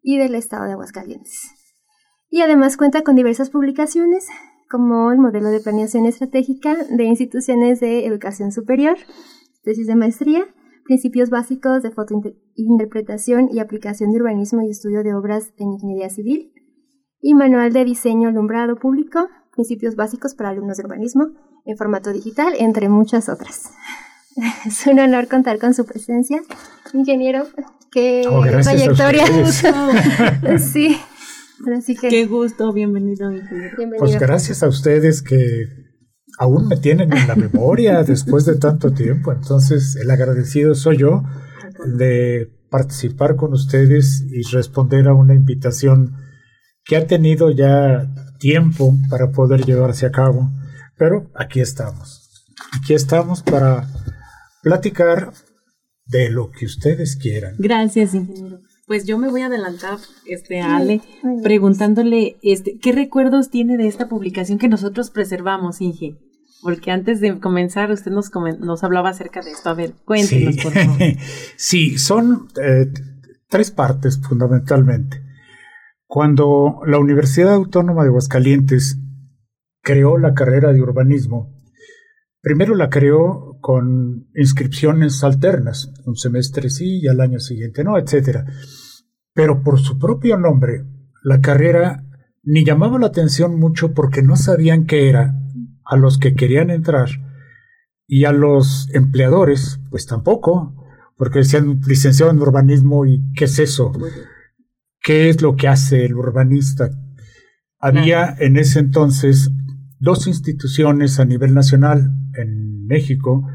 y 0.01 0.17
del 0.17 0.35
Estado 0.35 0.65
de 0.65 0.73
Aguascalientes. 0.73 1.53
Y 2.29 2.41
además 2.41 2.75
cuenta 2.75 3.03
con 3.03 3.15
diversas 3.15 3.51
publicaciones, 3.51 4.27
como 4.69 5.13
el 5.13 5.19
modelo 5.19 5.47
de 5.47 5.61
planeación 5.61 6.07
estratégica 6.07 6.75
de 6.75 7.05
instituciones 7.05 7.79
de 7.79 8.05
educación 8.05 8.51
superior, 8.51 8.97
tesis 9.63 9.87
de 9.87 9.95
maestría, 9.95 10.45
principios 10.91 11.29
básicos 11.29 11.83
de 11.83 11.91
fotointerpretación 11.91 13.47
y 13.49 13.59
aplicación 13.59 14.11
de 14.11 14.17
urbanismo 14.17 14.61
y 14.61 14.71
estudio 14.71 15.03
de 15.03 15.13
obras 15.13 15.53
en 15.55 15.71
ingeniería 15.71 16.09
civil, 16.09 16.51
y 17.21 17.33
manual 17.33 17.71
de 17.71 17.85
diseño 17.85 18.27
alumbrado 18.27 18.75
público, 18.75 19.29
principios 19.53 19.95
básicos 19.95 20.35
para 20.35 20.49
alumnos 20.49 20.75
de 20.75 20.83
urbanismo 20.83 21.27
en 21.63 21.77
formato 21.77 22.11
digital, 22.11 22.55
entre 22.59 22.89
muchas 22.89 23.29
otras. 23.29 23.71
Es 24.65 24.85
un 24.85 24.99
honor 24.99 25.29
contar 25.29 25.59
con 25.59 25.73
su 25.73 25.85
presencia, 25.85 26.41
ingeniero. 26.93 27.47
Qué 27.89 28.23
oh, 28.29 28.41
trayectoria. 28.41 29.25
sí. 30.59 30.97
Así 31.73 31.95
que, 31.95 32.09
Qué 32.09 32.25
gusto, 32.25 32.73
bienvenido, 32.73 33.31
ingeniero. 33.31 33.77
Pues 33.97 34.19
gracias 34.19 34.61
a 34.61 34.67
ustedes 34.67 35.21
que 35.21 35.90
aún 36.41 36.67
me 36.67 36.75
tienen 36.75 37.15
en 37.15 37.27
la 37.27 37.35
memoria 37.35 38.01
después 38.07 38.45
de 38.45 38.57
tanto 38.57 38.91
tiempo. 38.91 39.31
Entonces, 39.31 39.95
el 39.95 40.09
agradecido 40.09 40.73
soy 40.73 40.97
yo 40.97 41.23
de 41.85 42.51
participar 42.71 43.35
con 43.35 43.53
ustedes 43.53 44.25
y 44.27 44.41
responder 44.51 45.07
a 45.07 45.13
una 45.13 45.35
invitación 45.35 46.15
que 46.83 46.95
ha 46.95 47.05
tenido 47.05 47.51
ya 47.51 48.11
tiempo 48.39 48.95
para 49.09 49.31
poder 49.31 49.65
llevarse 49.65 50.07
a 50.07 50.11
cabo. 50.11 50.49
Pero 50.97 51.29
aquí 51.35 51.59
estamos. 51.59 52.47
Aquí 52.75 52.95
estamos 52.95 53.43
para 53.43 53.87
platicar 54.63 55.33
de 56.07 56.31
lo 56.31 56.49
que 56.49 56.65
ustedes 56.65 57.17
quieran. 57.17 57.53
Gracias, 57.59 58.15
ingeniero. 58.15 58.61
Pues 58.87 59.05
yo 59.05 59.19
me 59.19 59.29
voy 59.29 59.43
a 59.43 59.45
adelantar, 59.45 59.99
este, 60.25 60.59
Ale, 60.59 61.01
preguntándole, 61.43 62.37
este, 62.41 62.79
¿qué 62.79 62.91
recuerdos 62.91 63.49
tiene 63.51 63.77
de 63.77 63.87
esta 63.87 64.09
publicación 64.09 64.57
que 64.57 64.67
nosotros 64.67 65.11
preservamos, 65.11 65.81
Inge? 65.81 66.17
Porque 66.61 66.91
antes 66.91 67.19
de 67.19 67.39
comenzar, 67.39 67.91
usted 67.91 68.11
nos, 68.11 68.31
nos 68.59 68.83
hablaba 68.83 69.09
acerca 69.09 69.41
de 69.41 69.51
esto. 69.51 69.69
A 69.69 69.73
ver, 69.73 69.93
cuéntenos, 70.05 70.57
por 70.57 70.73
favor. 70.73 70.97
sí, 71.55 71.97
son 71.97 72.47
eh, 72.61 72.91
tres 73.49 73.71
partes 73.71 74.19
fundamentalmente. 74.21 75.21
Cuando 76.05 76.81
la 76.85 76.99
Universidad 76.99 77.53
Autónoma 77.53 78.03
de 78.03 78.09
Aguascalientes 78.09 78.99
creó 79.81 80.17
la 80.17 80.33
carrera 80.33 80.73
de 80.73 80.81
urbanismo, 80.81 81.55
primero 82.41 82.75
la 82.75 82.89
creó 82.89 83.57
con 83.61 84.27
inscripciones 84.35 85.23
alternas, 85.23 85.91
un 86.05 86.15
semestre 86.15 86.69
sí 86.69 86.99
y 87.01 87.07
al 87.07 87.21
año 87.21 87.39
siguiente 87.39 87.83
no, 87.83 87.97
etcétera. 87.97 88.45
Pero 89.33 89.63
por 89.63 89.79
su 89.79 89.97
propio 89.97 90.37
nombre, 90.37 90.83
la 91.23 91.39
carrera 91.41 92.03
ni 92.43 92.65
llamaba 92.65 92.99
la 92.99 93.07
atención 93.07 93.59
mucho 93.59 93.93
porque 93.93 94.21
no 94.21 94.35
sabían 94.35 94.85
qué 94.85 95.09
era, 95.09 95.40
a 95.91 95.97
los 95.97 96.17
que 96.17 96.35
querían 96.35 96.69
entrar 96.69 97.09
y 98.07 98.23
a 98.23 98.31
los 98.31 98.89
empleadores, 98.93 99.81
pues 99.89 100.05
tampoco, 100.05 100.73
porque 101.17 101.39
decían 101.39 101.81
licenciado 101.85 102.31
en 102.31 102.39
urbanismo 102.39 103.05
y 103.05 103.21
¿qué 103.35 103.43
es 103.43 103.59
eso? 103.59 103.91
¿Qué 105.01 105.27
es 105.27 105.41
lo 105.41 105.57
que 105.57 105.67
hace 105.67 106.05
el 106.05 106.15
urbanista? 106.15 106.89
Había 107.77 108.33
en 108.39 108.55
ese 108.55 108.79
entonces 108.79 109.51
dos 109.99 110.27
instituciones 110.27 111.19
a 111.19 111.25
nivel 111.25 111.53
nacional 111.53 112.09
en 112.37 112.85
México, 112.85 113.45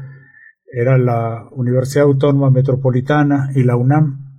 era 0.71 0.99
la 0.99 1.49
Universidad 1.53 2.05
Autónoma 2.05 2.51
Metropolitana 2.51 3.49
y 3.55 3.63
la 3.63 3.77
UNAM, 3.77 4.37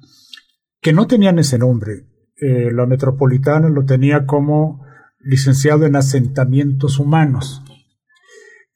que 0.80 0.92
no 0.92 1.08
tenían 1.08 1.40
ese 1.40 1.58
nombre. 1.58 2.06
Eh, 2.36 2.70
la 2.72 2.86
Metropolitana 2.86 3.68
lo 3.70 3.84
tenía 3.84 4.24
como 4.24 4.86
licenciado 5.18 5.84
en 5.84 5.96
asentamientos 5.96 7.00
humanos. 7.00 7.64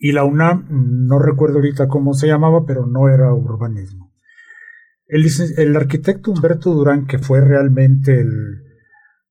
Y 0.05 0.11
la 0.11 0.25
UNAM, 0.25 0.67
no 1.07 1.21
recuerdo 1.21 1.59
ahorita 1.59 1.87
cómo 1.87 2.13
se 2.13 2.27
llamaba, 2.27 2.67
pero 2.67 2.87
no 2.87 3.09
era 3.09 3.33
urbanismo. 3.33 4.13
El, 5.07 5.25
el 5.59 5.77
arquitecto 5.77 6.33
Humberto 6.33 6.75
Durán, 6.75 7.07
que 7.07 7.21
fue 7.21 7.41
realmente 7.41 8.19
el 8.19 8.33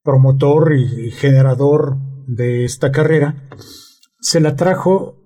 promotor 0.02 0.74
y 0.74 1.12
generador 1.12 1.98
de 2.26 2.64
esta 2.64 2.90
carrera, 2.90 3.50
se 4.22 4.40
la 4.40 4.56
trajo 4.56 5.18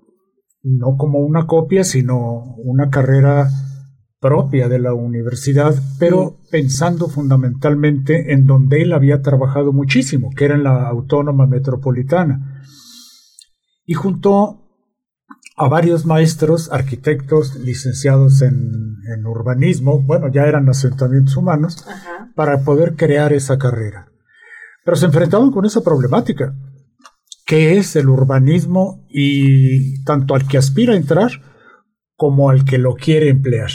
no 0.64 0.96
como 0.96 1.20
una 1.20 1.46
copia, 1.46 1.84
sino 1.84 2.56
una 2.64 2.90
carrera 2.90 3.48
propia 4.18 4.68
de 4.68 4.80
la 4.80 4.94
universidad, 4.94 5.76
pero 6.00 6.40
pensando 6.50 7.06
fundamentalmente 7.06 8.32
en 8.32 8.46
donde 8.46 8.82
él 8.82 8.92
había 8.92 9.22
trabajado 9.22 9.72
muchísimo, 9.72 10.30
que 10.36 10.46
era 10.46 10.56
en 10.56 10.64
la 10.64 10.88
Autónoma 10.88 11.46
Metropolitana. 11.46 12.64
Y 13.84 13.94
juntó 13.94 14.65
a 15.56 15.68
varios 15.68 16.04
maestros, 16.04 16.70
arquitectos, 16.70 17.56
licenciados 17.56 18.42
en, 18.42 18.96
urbanismo, 19.24 20.02
bueno, 20.02 20.28
ya 20.30 20.44
eran 20.46 20.68
asentamientos 20.68 21.36
humanos, 21.36 21.86
para 22.34 22.60
poder 22.60 22.94
crear 22.94 23.32
esa 23.32 23.58
carrera. 23.58 24.12
Pero 24.84 24.96
se 24.96 25.06
enfrentaban 25.06 25.50
con 25.50 25.64
esa 25.64 25.82
problemática. 25.82 26.54
qué 27.46 27.78
es 27.78 27.94
el 27.96 28.08
urbanismo 28.08 29.06
y 29.08 30.02
tanto 30.02 30.34
al 30.34 30.46
que 30.48 30.58
aspira 30.58 30.94
a 30.94 30.96
entrar 30.96 31.30
como 32.16 32.50
al 32.50 32.64
que 32.64 32.76
lo 32.76 32.94
quiere 32.94 33.28
emplear. 33.30 33.70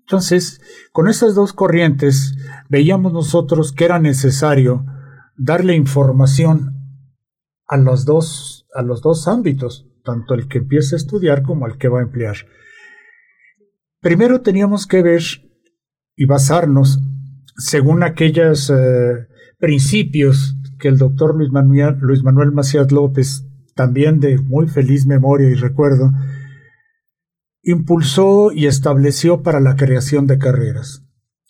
Entonces, 0.00 0.60
con 0.90 1.06
esas 1.06 1.34
dos 1.34 1.52
corrientes, 1.52 2.34
veíamos 2.68 3.12
nosotros 3.12 3.72
que 3.72 3.84
era 3.84 3.98
necesario 3.98 4.86
darle 5.36 5.74
información 5.76 6.72
a 7.66 7.76
los 7.76 8.04
dos, 8.04 8.66
a 8.74 8.82
los 8.82 9.02
dos 9.02 9.28
ámbitos, 9.28 9.86
tanto 10.02 10.34
el 10.34 10.48
que 10.48 10.58
empieza 10.58 10.96
a 10.96 10.98
estudiar 10.98 11.42
como 11.42 11.66
al 11.66 11.78
que 11.78 11.88
va 11.88 12.00
a 12.00 12.02
emplear. 12.02 12.36
Primero 14.00 14.40
teníamos 14.40 14.86
que 14.86 15.02
ver 15.02 15.22
y 16.16 16.26
basarnos 16.26 17.00
según 17.56 18.02
aquellos 18.02 18.70
eh, 18.70 19.28
principios 19.58 20.56
que 20.78 20.88
el 20.88 20.98
doctor 20.98 21.36
Luis 21.36 21.50
Manuel, 21.52 21.98
Luis 22.00 22.22
Manuel 22.22 22.52
Macías 22.52 22.90
López, 22.90 23.46
también 23.74 24.20
de 24.20 24.38
muy 24.38 24.66
feliz 24.68 25.06
memoria 25.06 25.48
y 25.48 25.54
recuerdo, 25.54 26.10
impulsó 27.62 28.50
y 28.52 28.66
estableció 28.66 29.42
para 29.42 29.60
la 29.60 29.76
creación 29.76 30.26
de 30.26 30.38
carreras. 30.38 31.04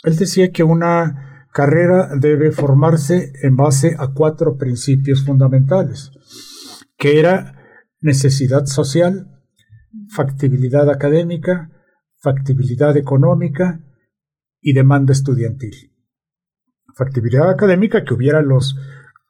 Él 0.05 0.17
decía 0.17 0.53
que 0.53 0.63
una 0.63 1.47
carrera 1.53 2.11
debe 2.19 2.53
formarse 2.53 3.33
en 3.43 3.57
base 3.57 3.97
a 3.99 4.09
cuatro 4.09 4.57
principios 4.57 5.25
fundamentales, 5.25 6.11
que 6.99 7.19
era 7.19 7.62
necesidad 8.03 8.67
social, 8.67 9.41
factibilidad 10.15 10.91
académica, 10.91 11.71
factibilidad 12.21 12.97
económica 12.97 13.81
y 14.61 14.75
demanda 14.75 15.13
estudiantil. 15.13 15.75
Factibilidad 16.95 17.49
académica 17.49 18.05
que 18.05 18.13
hubiera 18.13 18.43
los 18.43 18.77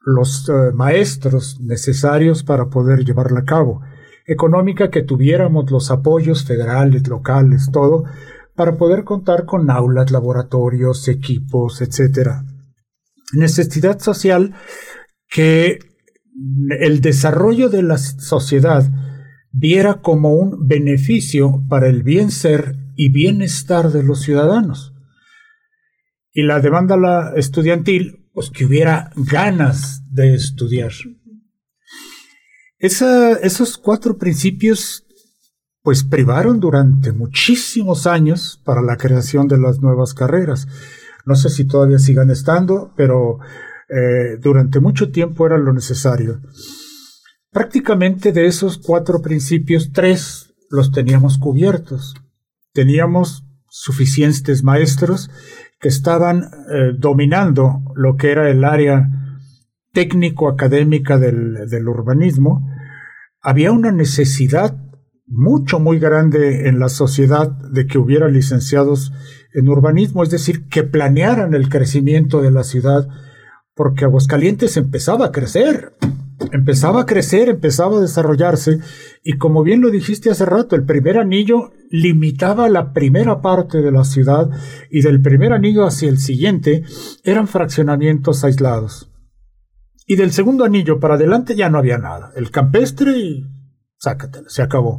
los 0.03 0.49
eh, 0.49 0.71
maestros 0.73 1.59
necesarios 1.61 2.43
para 2.43 2.69
poder 2.69 3.05
llevarla 3.05 3.39
a 3.39 3.45
cabo, 3.45 3.81
económica 4.25 4.89
que 4.89 5.03
tuviéramos 5.03 5.71
los 5.71 5.91
apoyos 5.91 6.45
federales, 6.45 7.07
locales, 7.07 7.69
todo, 7.71 8.03
para 8.55 8.77
poder 8.77 9.03
contar 9.03 9.45
con 9.45 9.69
aulas, 9.71 10.11
laboratorios, 10.11 11.07
equipos, 11.07 11.81
etc. 11.81 12.43
Necesidad 13.33 13.99
social 13.99 14.53
que 15.27 15.79
el 16.79 17.01
desarrollo 17.01 17.69
de 17.69 17.83
la 17.83 17.97
sociedad 17.97 18.89
viera 19.51 20.01
como 20.01 20.33
un 20.33 20.67
beneficio 20.67 21.63
para 21.69 21.87
el 21.87 22.03
bien 22.03 22.31
ser 22.31 22.75
y 22.95 23.11
bienestar 23.11 23.91
de 23.91 24.03
los 24.03 24.21
ciudadanos. 24.21 24.93
Y 26.31 26.43
la 26.43 26.59
demanda 26.59 27.33
estudiantil 27.35 28.29
pues 28.33 28.49
que 28.49 28.65
hubiera 28.65 29.11
ganas 29.15 30.01
de 30.11 30.33
estudiar. 30.33 30.91
esos 32.79 33.77
cuatro 33.77 34.17
principios 34.17 35.05
pues 35.83 36.03
privaron 36.03 36.59
durante 36.59 37.11
muchísimos 37.11 38.07
años 38.07 38.59
para 38.63 38.81
la 38.81 38.97
creación 38.97 39.47
de 39.47 39.59
las 39.59 39.81
nuevas 39.81 40.13
carreras. 40.13 40.67
No 41.25 41.35
sé 41.35 41.49
si 41.49 41.65
todavía 41.65 41.99
sigan 41.99 42.31
estando, 42.31 42.93
pero 42.95 43.39
eh, 43.89 44.37
durante 44.39 44.79
mucho 44.79 45.11
tiempo 45.11 45.45
era 45.45 45.57
lo 45.57 45.73
necesario. 45.73 46.41
Prácticamente 47.51 48.31
de 48.31 48.45
esos 48.45 48.77
cuatro 48.77 49.21
principios, 49.21 49.91
tres 49.91 50.53
los 50.69 50.91
teníamos 50.91 51.37
cubiertos. 51.37 52.15
Teníamos 52.73 53.45
suficientes 53.69 54.63
maestros 54.63 55.29
que 55.79 55.89
estaban 55.89 56.43
eh, 56.43 56.93
dominando 56.97 57.83
lo 57.95 58.15
que 58.15 58.31
era 58.31 58.49
el 58.49 58.63
área 58.63 59.09
técnico-académica 59.93 61.17
del, 61.19 61.69
del 61.69 61.87
urbanismo, 61.87 62.67
había 63.41 63.71
una 63.71 63.91
necesidad 63.91 64.77
mucho, 65.25 65.79
muy 65.79 65.99
grande 65.99 66.67
en 66.67 66.79
la 66.79 66.89
sociedad 66.89 67.49
de 67.49 67.87
que 67.87 67.97
hubiera 67.97 68.27
licenciados 68.27 69.13
en 69.53 69.69
urbanismo, 69.69 70.23
es 70.23 70.29
decir, 70.29 70.67
que 70.67 70.83
planearan 70.83 71.53
el 71.53 71.69
crecimiento 71.69 72.41
de 72.41 72.51
la 72.51 72.63
ciudad, 72.63 73.07
porque 73.75 74.05
Aguascalientes 74.05 74.77
empezaba 74.77 75.27
a 75.27 75.31
crecer 75.31 75.93
empezaba 76.51 77.01
a 77.01 77.05
crecer, 77.05 77.49
empezaba 77.49 77.97
a 77.97 78.01
desarrollarse, 78.01 78.79
y 79.23 79.37
como 79.37 79.63
bien 79.63 79.81
lo 79.81 79.89
dijiste 79.89 80.29
hace 80.29 80.45
rato, 80.45 80.75
el 80.75 80.83
primer 80.83 81.17
anillo 81.17 81.71
limitaba 81.89 82.69
la 82.69 82.93
primera 82.93 83.41
parte 83.41 83.81
de 83.81 83.91
la 83.91 84.03
ciudad, 84.03 84.49
y 84.89 85.01
del 85.01 85.21
primer 85.21 85.53
anillo 85.53 85.85
hacia 85.85 86.09
el 86.09 86.17
siguiente 86.17 86.83
eran 87.23 87.47
fraccionamientos 87.47 88.43
aislados. 88.43 89.11
Y 90.05 90.15
del 90.15 90.31
segundo 90.31 90.65
anillo 90.65 90.99
para 90.99 91.15
adelante 91.15 91.55
ya 91.55 91.69
no 91.69 91.77
había 91.77 91.97
nada, 91.97 92.31
el 92.35 92.51
campestre 92.51 93.17
y 93.17 93.45
sácatelo, 93.97 94.49
se 94.49 94.61
acabó. 94.61 94.97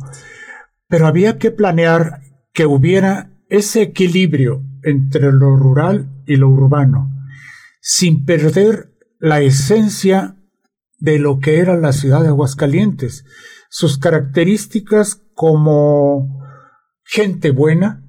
Pero 0.89 1.07
había 1.07 1.39
que 1.39 1.51
planear 1.51 2.21
que 2.53 2.67
hubiera 2.67 3.31
ese 3.49 3.83
equilibrio 3.83 4.63
entre 4.83 5.33
lo 5.33 5.57
rural 5.57 6.23
y 6.27 6.37
lo 6.37 6.49
urbano, 6.49 7.13
sin 7.87 8.25
perder 8.25 8.94
la 9.18 9.42
esencia 9.42 10.37
de 10.99 11.18
lo 11.18 11.38
que 11.38 11.59
era 11.59 11.77
la 11.77 11.92
ciudad 11.92 12.23
de 12.23 12.29
Aguascalientes, 12.29 13.27
sus 13.68 13.99
características 13.99 15.20
como 15.35 16.42
gente 17.05 17.51
buena, 17.51 18.03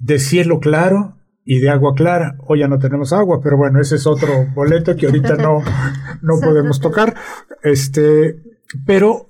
de 0.00 0.18
cielo 0.18 0.58
claro 0.58 1.20
y 1.44 1.60
de 1.60 1.70
agua 1.70 1.94
clara. 1.94 2.36
Hoy 2.48 2.58
ya 2.58 2.66
no 2.66 2.80
tenemos 2.80 3.12
agua, 3.12 3.38
pero 3.40 3.56
bueno, 3.56 3.80
ese 3.80 3.94
es 3.94 4.06
otro 4.08 4.48
boleto 4.52 4.96
que 4.96 5.06
ahorita 5.06 5.36
no, 5.36 5.62
no 6.22 6.40
podemos 6.40 6.80
tocar. 6.80 7.14
Este, 7.62 8.42
pero 8.84 9.28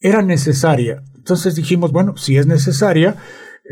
era 0.00 0.22
necesaria. 0.22 1.02
Entonces 1.16 1.54
dijimos, 1.54 1.92
bueno, 1.92 2.16
si 2.16 2.38
es 2.38 2.46
necesaria, 2.46 3.16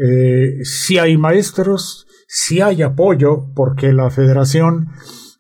eh, 0.06 0.62
si 0.64 0.98
hay 0.98 1.16
maestros, 1.16 2.06
si 2.28 2.60
hay 2.60 2.82
apoyo, 2.82 3.54
porque 3.54 3.94
la 3.94 4.10
federación 4.10 4.88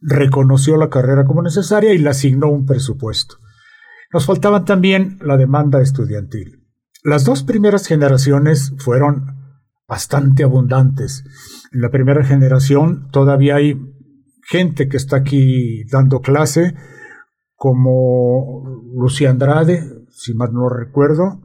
reconoció 0.00 0.76
la 0.76 0.90
carrera 0.90 1.24
como 1.24 1.42
necesaria 1.42 1.92
y 1.94 1.98
le 1.98 2.10
asignó 2.10 2.48
un 2.48 2.66
presupuesto. 2.66 3.36
Nos 4.12 4.26
faltaban 4.26 4.64
también 4.64 5.18
la 5.20 5.36
demanda 5.36 5.80
estudiantil. 5.80 6.64
Las 7.02 7.24
dos 7.24 7.42
primeras 7.42 7.86
generaciones 7.86 8.72
fueron 8.78 9.36
bastante 9.88 10.42
abundantes. 10.44 11.24
En 11.72 11.80
la 11.80 11.90
primera 11.90 12.24
generación 12.24 13.08
todavía 13.10 13.56
hay 13.56 13.80
gente 14.48 14.88
que 14.88 14.96
está 14.96 15.16
aquí 15.16 15.84
dando 15.90 16.20
clase, 16.20 16.74
como 17.54 18.82
Lucía 18.94 19.30
Andrade, 19.30 19.82
si 20.10 20.34
mal 20.34 20.52
no 20.52 20.68
recuerdo, 20.68 21.40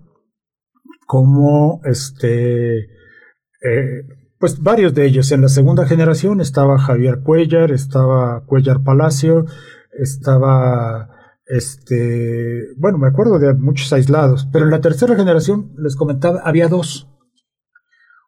como 1.08 1.82
este 1.86 2.80
eh, 2.80 4.04
pues 4.42 4.60
varios 4.62 4.94
de 4.94 5.06
ellos. 5.06 5.32
En 5.32 5.42
la 5.42 5.48
segunda 5.48 5.86
generación 5.86 6.42
estaba 6.42 6.78
Javier 6.78 7.22
Cuellar, 7.24 7.72
estaba 7.72 8.44
Cuellar 8.46 8.84
Palacio, 8.84 9.46
estaba 9.94 11.10
este, 11.46 12.74
bueno, 12.78 12.98
me 12.98 13.08
acuerdo 13.08 13.38
de 13.38 13.54
muchos 13.54 13.92
aislados, 13.94 14.48
pero 14.52 14.66
en 14.66 14.72
la 14.72 14.82
tercera 14.82 15.16
generación 15.16 15.74
les 15.78 15.96
comentaba, 15.96 16.42
había 16.44 16.68
dos. 16.68 17.08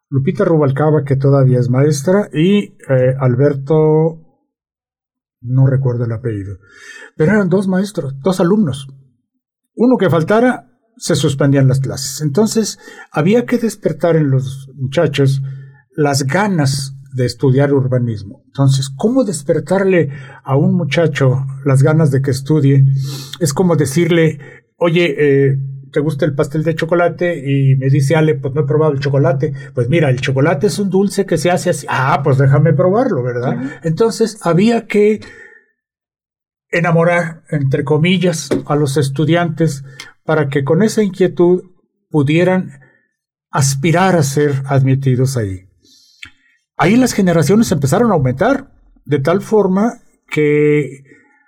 Lupita 0.10 0.46
Rubalcaba, 0.46 1.04
que 1.04 1.16
todavía 1.16 1.60
es 1.60 1.70
maestra, 1.70 2.30
y 2.32 2.78
eh, 2.90 3.16
Alberto, 3.20 4.22
no 5.42 5.66
recuerdo 5.66 6.06
el 6.06 6.12
apellido, 6.12 6.58
pero 7.16 7.32
eran 7.32 7.50
dos 7.50 7.68
maestros, 7.68 8.14
dos 8.20 8.40
alumnos. 8.40 8.88
Uno 9.76 9.98
que 9.98 10.10
faltara, 10.10 10.70
se 10.98 11.16
suspendían 11.16 11.68
las 11.68 11.80
clases. 11.80 12.22
Entonces, 12.22 12.78
había 13.12 13.46
que 13.46 13.58
despertar 13.58 14.16
en 14.16 14.30
los 14.30 14.70
muchachos 14.76 15.42
las 15.96 16.24
ganas 16.24 16.96
de 17.14 17.26
estudiar 17.26 17.74
urbanismo. 17.74 18.44
Entonces, 18.48 18.90
¿cómo 18.90 19.24
despertarle 19.24 20.10
a 20.44 20.56
un 20.56 20.76
muchacho 20.76 21.46
las 21.66 21.84
ganas 21.84 22.12
de 22.12 22.22
que 22.22 22.32
estudie? 22.32 22.86
Es 23.40 23.54
como 23.54 23.76
decirle, 23.76 24.40
oye, 24.78 25.16
eh, 25.18 25.58
¿te 25.92 26.00
gusta 26.00 26.26
el 26.26 26.34
pastel 26.34 26.64
de 26.64 26.76
chocolate? 26.76 27.38
Y 27.38 27.76
me 27.76 27.90
dice 27.90 28.16
Ale, 28.16 28.36
pues 28.36 28.54
no 28.54 28.62
he 28.62 28.66
probado 28.66 28.94
el 28.94 29.00
chocolate. 29.00 29.54
Pues 29.74 29.90
mira, 29.90 30.10
el 30.10 30.20
chocolate 30.20 30.68
es 30.68 30.80
un 30.80 30.90
dulce 30.90 31.26
que 31.26 31.38
se 31.38 31.52
hace 31.52 31.70
así. 31.70 31.86
Ah, 31.90 32.22
pues 32.24 32.38
déjame 32.38 32.74
probarlo, 32.74 33.22
¿verdad? 33.22 33.80
Entonces, 33.84 34.40
había 34.42 34.88
que 34.88 35.22
enamorar, 36.70 37.44
entre 37.50 37.84
comillas, 37.84 38.50
a 38.66 38.76
los 38.76 38.98
estudiantes 38.98 39.84
para 40.26 40.50
que 40.50 40.64
con 40.64 40.82
esa 40.82 41.04
inquietud 41.04 41.64
pudieran 42.10 42.80
aspirar 43.52 44.16
a 44.16 44.24
ser 44.24 44.64
admitidos 44.66 45.38
ahí. 45.38 45.68
Ahí 46.78 46.96
las 46.96 47.14
generaciones 47.14 47.72
empezaron 47.72 48.12
a 48.12 48.16
aumentar, 48.16 48.72
de 49.06 49.20
tal 49.20 49.42
forma 49.42 50.02
que 50.30 51.04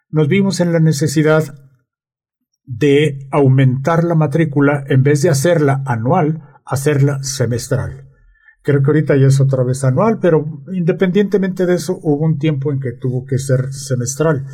nos 0.10 0.28
vimos 0.28 0.60
en 0.60 0.72
la 0.72 0.80
necesidad 0.80 1.56
de 2.64 3.28
aumentar 3.32 4.04
la 4.04 4.16
matrícula 4.16 4.84
en 4.88 5.04
vez 5.04 5.22
de 5.22 5.30
hacerla 5.30 5.84
anual, 5.86 6.42
hacerla 6.66 7.24
semestral. 7.24 8.10
Creo 8.62 8.82
que 8.82 8.88
ahorita 8.88 9.16
ya 9.16 9.28
es 9.28 9.40
otra 9.40 9.64
vez 9.64 9.84
anual, 9.84 10.20
pero 10.20 10.64
independientemente 10.74 11.66
de 11.66 11.76
eso, 11.76 12.00
hubo 12.02 12.26
un 12.26 12.40
tiempo 12.40 12.72
en 12.72 12.80
que 12.80 12.94
tuvo 12.94 13.26
que 13.26 13.38
ser 13.38 13.72
semestral. 13.72 14.46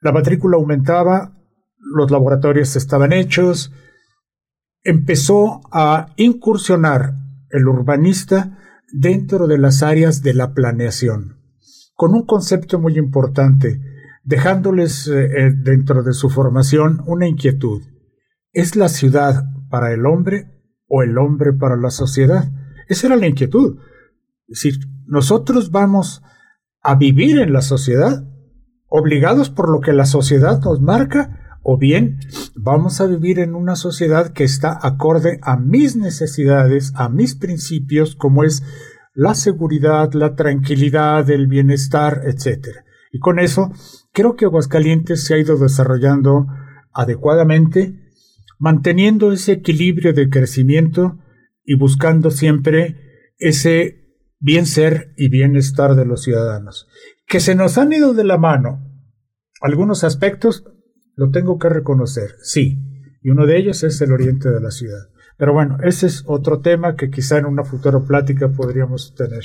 La 0.00 0.12
matrícula 0.12 0.56
aumentaba, 0.56 1.34
los 1.78 2.10
laboratorios 2.10 2.76
estaban 2.76 3.12
hechos, 3.12 3.72
empezó 4.82 5.60
a 5.72 6.12
incursionar 6.16 7.14
el 7.50 7.66
urbanista 7.68 8.57
dentro 8.92 9.46
de 9.46 9.58
las 9.58 9.82
áreas 9.82 10.22
de 10.22 10.34
la 10.34 10.54
planeación, 10.54 11.38
con 11.94 12.14
un 12.14 12.26
concepto 12.26 12.78
muy 12.78 12.96
importante, 12.98 13.80
dejándoles 14.24 15.08
eh, 15.08 15.24
eh, 15.24 15.52
dentro 15.54 16.02
de 16.02 16.12
su 16.12 16.30
formación 16.30 17.02
una 17.06 17.26
inquietud. 17.26 17.82
¿Es 18.52 18.76
la 18.76 18.88
ciudad 18.88 19.44
para 19.70 19.92
el 19.92 20.06
hombre 20.06 20.50
o 20.86 21.02
el 21.02 21.18
hombre 21.18 21.52
para 21.52 21.76
la 21.76 21.90
sociedad? 21.90 22.50
Esa 22.88 23.08
era 23.08 23.16
la 23.16 23.26
inquietud. 23.26 23.78
Es 24.46 24.62
decir, 24.62 24.80
nosotros 25.06 25.70
vamos 25.70 26.22
a 26.82 26.94
vivir 26.94 27.38
en 27.38 27.52
la 27.52 27.62
sociedad, 27.62 28.24
obligados 28.88 29.50
por 29.50 29.70
lo 29.70 29.80
que 29.80 29.92
la 29.92 30.06
sociedad 30.06 30.60
nos 30.62 30.80
marca, 30.80 31.47
o 31.70 31.76
bien 31.76 32.18
vamos 32.54 32.98
a 33.02 33.06
vivir 33.06 33.38
en 33.40 33.54
una 33.54 33.76
sociedad 33.76 34.32
que 34.32 34.42
está 34.42 34.78
acorde 34.80 35.38
a 35.42 35.58
mis 35.58 35.96
necesidades, 35.96 36.94
a 36.94 37.10
mis 37.10 37.34
principios, 37.34 38.16
como 38.16 38.42
es 38.42 38.62
la 39.12 39.34
seguridad, 39.34 40.14
la 40.14 40.34
tranquilidad, 40.34 41.28
el 41.28 41.46
bienestar, 41.46 42.22
etc. 42.24 42.68
Y 43.12 43.18
con 43.18 43.38
eso, 43.38 43.70
creo 44.14 44.34
que 44.34 44.46
Aguascalientes 44.46 45.24
se 45.24 45.34
ha 45.34 45.38
ido 45.38 45.58
desarrollando 45.58 46.46
adecuadamente, 46.94 48.00
manteniendo 48.58 49.30
ese 49.30 49.52
equilibrio 49.52 50.14
de 50.14 50.30
crecimiento 50.30 51.18
y 51.66 51.74
buscando 51.74 52.30
siempre 52.30 52.96
ese 53.36 54.06
bien 54.38 54.64
ser 54.64 55.12
y 55.18 55.28
bienestar 55.28 55.96
de 55.96 56.06
los 56.06 56.22
ciudadanos. 56.22 56.88
Que 57.26 57.40
se 57.40 57.54
nos 57.54 57.76
han 57.76 57.92
ido 57.92 58.14
de 58.14 58.24
la 58.24 58.38
mano 58.38 58.86
algunos 59.60 60.02
aspectos, 60.02 60.64
lo 61.18 61.30
tengo 61.30 61.58
que 61.58 61.68
reconocer, 61.68 62.36
sí, 62.42 62.78
y 63.22 63.30
uno 63.30 63.44
de 63.44 63.58
ellos 63.58 63.82
es 63.82 64.00
el 64.00 64.12
oriente 64.12 64.50
de 64.50 64.60
la 64.60 64.70
ciudad. 64.70 65.08
Pero 65.36 65.52
bueno, 65.52 65.76
ese 65.82 66.06
es 66.06 66.22
otro 66.26 66.60
tema 66.60 66.94
que 66.94 67.10
quizá 67.10 67.38
en 67.38 67.46
una 67.46 67.64
futura 67.64 67.98
plática 67.98 68.48
podríamos 68.48 69.14
tener. 69.16 69.42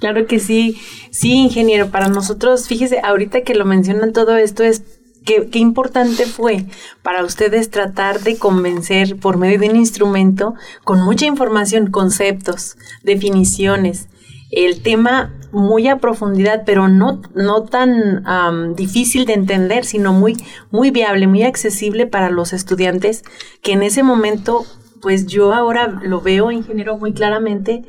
Claro 0.00 0.26
que 0.26 0.38
sí, 0.38 0.78
sí, 1.10 1.32
ingeniero, 1.32 1.88
para 1.88 2.08
nosotros, 2.08 2.68
fíjese, 2.68 3.00
ahorita 3.02 3.40
que 3.40 3.54
lo 3.54 3.64
mencionan 3.64 4.12
todo 4.12 4.36
esto 4.36 4.62
es 4.62 4.82
Qué, 5.24 5.48
qué, 5.50 5.58
importante 5.58 6.24
fue 6.24 6.66
para 7.02 7.24
ustedes 7.24 7.68
tratar 7.70 8.20
de 8.20 8.38
convencer 8.38 9.16
por 9.16 9.38
medio 9.38 9.58
de 9.58 9.68
un 9.68 9.74
instrumento 9.74 10.54
con 10.84 11.02
mucha 11.02 11.26
información, 11.26 11.90
conceptos, 11.90 12.76
definiciones, 13.02 14.08
el 14.52 14.82
tema 14.82 15.34
muy 15.56 15.88
a 15.88 15.98
profundidad, 15.98 16.64
pero 16.66 16.88
no, 16.88 17.22
no 17.34 17.64
tan 17.64 18.74
difícil 18.74 19.24
de 19.24 19.32
entender, 19.32 19.84
sino 19.84 20.12
muy, 20.12 20.36
muy 20.70 20.90
viable, 20.90 21.26
muy 21.26 21.42
accesible 21.42 22.06
para 22.06 22.30
los 22.30 22.52
estudiantes 22.52 23.24
que 23.62 23.72
en 23.72 23.82
ese 23.82 24.02
momento, 24.02 24.66
pues 25.00 25.26
yo 25.26 25.54
ahora 25.54 25.86
lo 25.88 26.20
veo, 26.20 26.50
ingeniero, 26.50 26.98
muy 26.98 27.14
claramente, 27.14 27.84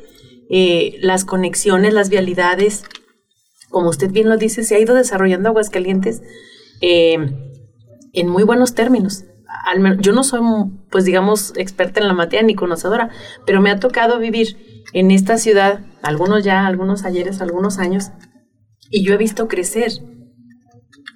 eh, 0.48 0.96
las 1.02 1.26
conexiones, 1.26 1.92
las 1.92 2.08
vialidades, 2.08 2.84
como 3.68 3.90
usted 3.90 4.10
bien 4.10 4.30
lo 4.30 4.38
dice, 4.38 4.64
se 4.64 4.74
ha 4.74 4.80
ido 4.80 4.94
desarrollando 4.94 5.50
Aguascalientes 5.50 6.22
eh, 6.80 7.18
en 8.14 8.28
muy 8.28 8.44
buenos 8.44 8.74
términos. 8.74 9.24
Yo 10.00 10.12
no 10.12 10.24
soy, 10.24 10.40
pues 10.90 11.04
digamos, 11.04 11.52
experta 11.56 12.00
en 12.00 12.08
la 12.08 12.14
materia 12.14 12.46
ni 12.46 12.54
conocedora, 12.54 13.10
pero 13.44 13.60
me 13.60 13.70
ha 13.70 13.78
tocado 13.78 14.18
vivir 14.18 14.82
en 14.94 15.10
esta 15.10 15.36
ciudad, 15.36 15.80
algunos 16.02 16.44
ya, 16.44 16.66
algunos 16.66 17.04
ayeres, 17.04 17.40
algunos 17.40 17.78
años, 17.78 18.10
y 18.90 19.04
yo 19.04 19.14
he 19.14 19.18
visto 19.18 19.48
crecer 19.48 19.92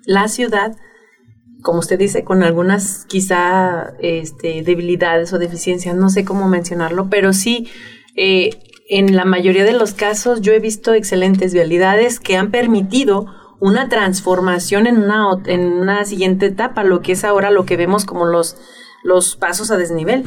la 0.05 0.29
ciudad, 0.29 0.77
como 1.62 1.79
usted 1.79 1.99
dice, 1.99 2.25
con 2.25 2.42
algunas 2.42 3.05
quizá 3.07 3.95
este, 4.01 4.62
debilidades 4.62 5.33
o 5.33 5.38
deficiencias, 5.38 5.97
no 5.97 6.11
sé 6.11 6.25
cómo 6.25 6.49
mencionarlo, 6.49 7.09
pero 7.09 7.33
sí, 7.33 7.68
eh, 8.16 8.51
en 8.88 9.16
la 9.16 9.25
mayoría 9.25 9.64
de 9.64 9.73
los 9.73 9.95
casos 9.95 10.40
yo 10.40 10.53
he 10.53 10.59
visto 10.59 10.92
excelentes 10.92 11.55
vialidades 11.55 12.21
que 12.21 12.37
han 12.37 12.51
permitido 12.51 13.27
una 13.61 13.88
transformación 13.88 14.88
en 14.88 14.99
una, 14.99 15.40
en 15.47 15.61
una 15.61 16.05
siguiente 16.05 16.47
etapa, 16.47 16.83
lo 16.83 17.01
que 17.01 17.12
es 17.12 17.25
ahora 17.25 17.53
lo 17.53 17.64
que 17.64 17.77
vemos 17.77 18.05
como 18.05 18.27
los, 18.27 18.57
los 19.05 19.37
pasos 19.37 19.71
a 19.71 19.77
desnivel. 19.77 20.25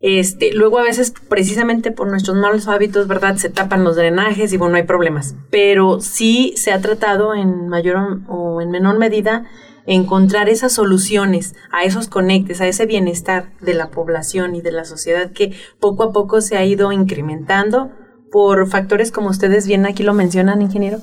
Este, 0.00 0.52
luego 0.52 0.78
a 0.78 0.84
veces 0.84 1.12
precisamente 1.28 1.90
por 1.90 2.08
nuestros 2.08 2.36
malos 2.36 2.68
hábitos, 2.68 3.08
¿verdad? 3.08 3.36
Se 3.36 3.50
tapan 3.50 3.82
los 3.82 3.96
drenajes 3.96 4.52
y 4.52 4.56
bueno, 4.56 4.76
hay 4.76 4.84
problemas. 4.84 5.34
Pero 5.50 6.00
sí 6.00 6.54
se 6.56 6.72
ha 6.72 6.80
tratado 6.80 7.34
en 7.34 7.68
mayor 7.68 8.20
o 8.28 8.60
en 8.60 8.70
menor 8.70 8.98
medida 8.98 9.46
encontrar 9.86 10.48
esas 10.48 10.72
soluciones 10.72 11.54
a 11.72 11.82
esos 11.82 12.08
conectes, 12.08 12.60
a 12.60 12.68
ese 12.68 12.84
bienestar 12.86 13.52
de 13.60 13.74
la 13.74 13.90
población 13.90 14.54
y 14.54 14.60
de 14.60 14.70
la 14.70 14.84
sociedad 14.84 15.32
que 15.32 15.52
poco 15.80 16.04
a 16.04 16.12
poco 16.12 16.42
se 16.42 16.58
ha 16.58 16.64
ido 16.64 16.92
incrementando 16.92 17.90
por 18.30 18.68
factores 18.68 19.10
como 19.10 19.30
ustedes 19.30 19.66
bien 19.66 19.86
aquí 19.86 20.02
lo 20.02 20.12
mencionan, 20.12 20.60
ingeniero, 20.60 20.98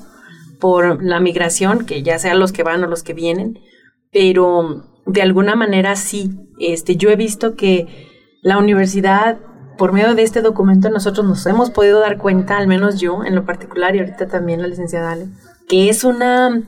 por 0.60 1.04
la 1.04 1.20
migración, 1.20 1.88
que 1.88 2.04
ya 2.04 2.20
sean 2.20 2.40
los 2.40 2.52
que 2.52 2.62
van 2.62 2.84
o 2.84 2.88
los 2.88 3.02
que 3.02 3.14
vienen, 3.14 3.60
pero 4.12 4.86
de 5.08 5.24
alguna 5.24 5.56
manera 5.56 5.96
sí, 5.96 6.30
este, 6.60 6.96
yo 6.96 7.10
he 7.10 7.16
visto 7.16 7.56
que 7.56 8.15
la 8.46 8.60
universidad, 8.60 9.40
por 9.76 9.92
medio 9.92 10.14
de 10.14 10.22
este 10.22 10.44
documento, 10.44 10.92
nosotros 10.92 11.26
nos 11.26 11.44
hemos 11.48 11.72
podido 11.72 12.00
dar 12.00 12.20
cuenta, 12.20 12.60
al 12.60 12.68
menos 12.68 13.00
yo 13.00 13.24
en 13.26 13.34
lo 13.34 13.44
particular 13.44 13.96
y 13.96 14.00
ahorita 14.00 14.28
también 14.28 14.62
la 14.62 14.68
licenciada 14.68 15.14
Ale, 15.14 15.30
que 15.68 15.90
es 15.90 16.04
una, 16.04 16.62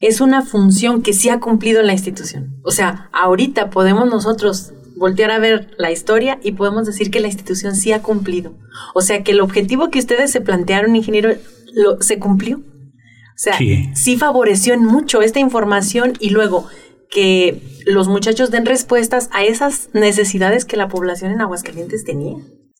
es 0.00 0.22
una 0.22 0.40
función 0.40 1.02
que 1.02 1.12
sí 1.12 1.28
ha 1.28 1.40
cumplido 1.40 1.82
la 1.82 1.92
institución. 1.92 2.56
O 2.64 2.70
sea, 2.70 3.10
ahorita 3.12 3.68
podemos 3.68 4.08
nosotros 4.08 4.72
voltear 4.96 5.30
a 5.30 5.38
ver 5.38 5.72
la 5.76 5.92
historia 5.92 6.38
y 6.42 6.52
podemos 6.52 6.86
decir 6.86 7.10
que 7.10 7.20
la 7.20 7.28
institución 7.28 7.76
sí 7.76 7.92
ha 7.92 8.00
cumplido. 8.00 8.54
O 8.94 9.02
sea, 9.02 9.22
que 9.22 9.32
el 9.32 9.42
objetivo 9.42 9.90
que 9.90 9.98
ustedes 9.98 10.30
se 10.30 10.40
plantearon, 10.40 10.96
ingeniero, 10.96 11.34
lo, 11.74 12.00
se 12.00 12.18
cumplió. 12.18 12.56
O 12.56 13.36
sea, 13.36 13.58
sí 13.94 14.16
favoreció 14.16 14.72
en 14.72 14.86
mucho 14.86 15.20
esta 15.20 15.38
información 15.38 16.14
y 16.18 16.30
luego 16.30 16.66
que 17.14 17.62
los 17.86 18.08
muchachos 18.08 18.50
den 18.50 18.66
respuestas 18.66 19.30
a 19.32 19.44
esas 19.44 19.88
necesidades 19.94 20.64
que 20.66 20.76
la 20.76 20.88
población 20.88 21.32
en 21.32 21.40
Aguascalientes 21.40 22.04
tenía. 22.04 22.36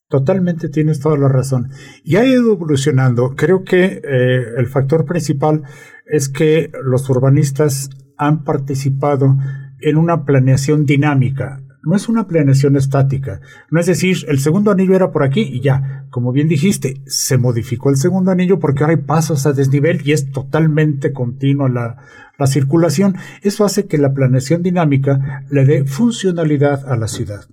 Totalmente 0.09 0.69
tienes 0.69 1.01
toda 1.01 1.17
la 1.17 1.29
razón. 1.29 1.71
Y 2.03 2.17
ha 2.17 2.27
ido 2.27 2.53
evolucionando. 2.53 3.35
Creo 3.37 3.65
que 3.65 4.03
eh, 4.05 4.45
el 4.59 4.67
factor 4.67 5.07
principal 5.07 5.63
es 6.07 6.29
que 6.29 6.71
los 6.85 7.09
urbanistas 7.09 7.89
han 8.19 8.45
participado 8.45 9.37
en 9.81 9.97
una 9.97 10.25
planeación 10.25 10.85
dinámica 10.85 11.65
no 11.85 11.95
es 11.95 12.09
una 12.09 12.27
planeación 12.27 12.77
estática. 12.77 13.41
No 13.71 13.79
es 13.79 13.87
decir, 13.87 14.17
el 14.29 14.39
segundo 14.39 14.71
anillo 14.71 14.95
era 14.95 15.11
por 15.11 15.23
aquí 15.23 15.43
y 15.43 15.61
ya. 15.61 16.07
Como 16.11 16.33
bien 16.33 16.49
dijiste, 16.49 17.03
se 17.07 17.37
modificó 17.37 17.91
el 17.91 17.97
segundo 17.97 18.31
anillo 18.31 18.59
porque 18.59 18.83
ahora 18.83 18.95
hay 18.97 19.03
pasos 19.03 19.47
a 19.47 19.53
desnivel 19.53 20.01
y 20.05 20.13
es 20.13 20.31
totalmente 20.31 21.13
continua 21.13 21.69
la, 21.69 21.99
la 22.39 22.47
circulación. 22.47 23.17
Eso 23.43 23.65
hace 23.65 23.87
que 23.87 23.99
la 23.99 24.13
planeación 24.13 24.63
dinámica 24.63 25.45
le 25.51 25.65
dé 25.65 25.85
funcionalidad 25.85 26.91
a 26.91 26.97
la 26.97 27.09
ciudad. 27.09 27.45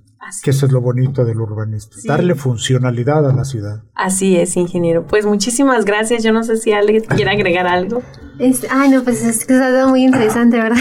Que 0.43 0.51
eso 0.51 0.65
es 0.65 0.71
lo 0.71 0.81
bonito 0.81 1.25
del 1.25 1.41
urbanismo, 1.41 1.93
darle 2.05 2.35
funcionalidad 2.35 3.27
a 3.29 3.33
la 3.33 3.43
ciudad. 3.43 3.83
Así 3.95 4.37
es, 4.37 4.55
ingeniero. 4.55 5.05
Pues 5.05 5.25
muchísimas 5.25 5.83
gracias. 5.83 6.23
Yo 6.23 6.31
no 6.31 6.43
sé 6.43 6.57
si 6.57 6.71
alguien 6.71 7.03
quiere 7.03 7.31
agregar 7.31 7.67
algo. 7.67 8.01
Este, 8.39 8.67
ay, 8.69 8.89
no, 8.89 9.03
pues 9.03 9.23
es 9.23 9.45
que 9.45 9.55
ha 9.55 9.87
muy 9.87 10.03
interesante, 10.03 10.57
¿verdad? 10.57 10.77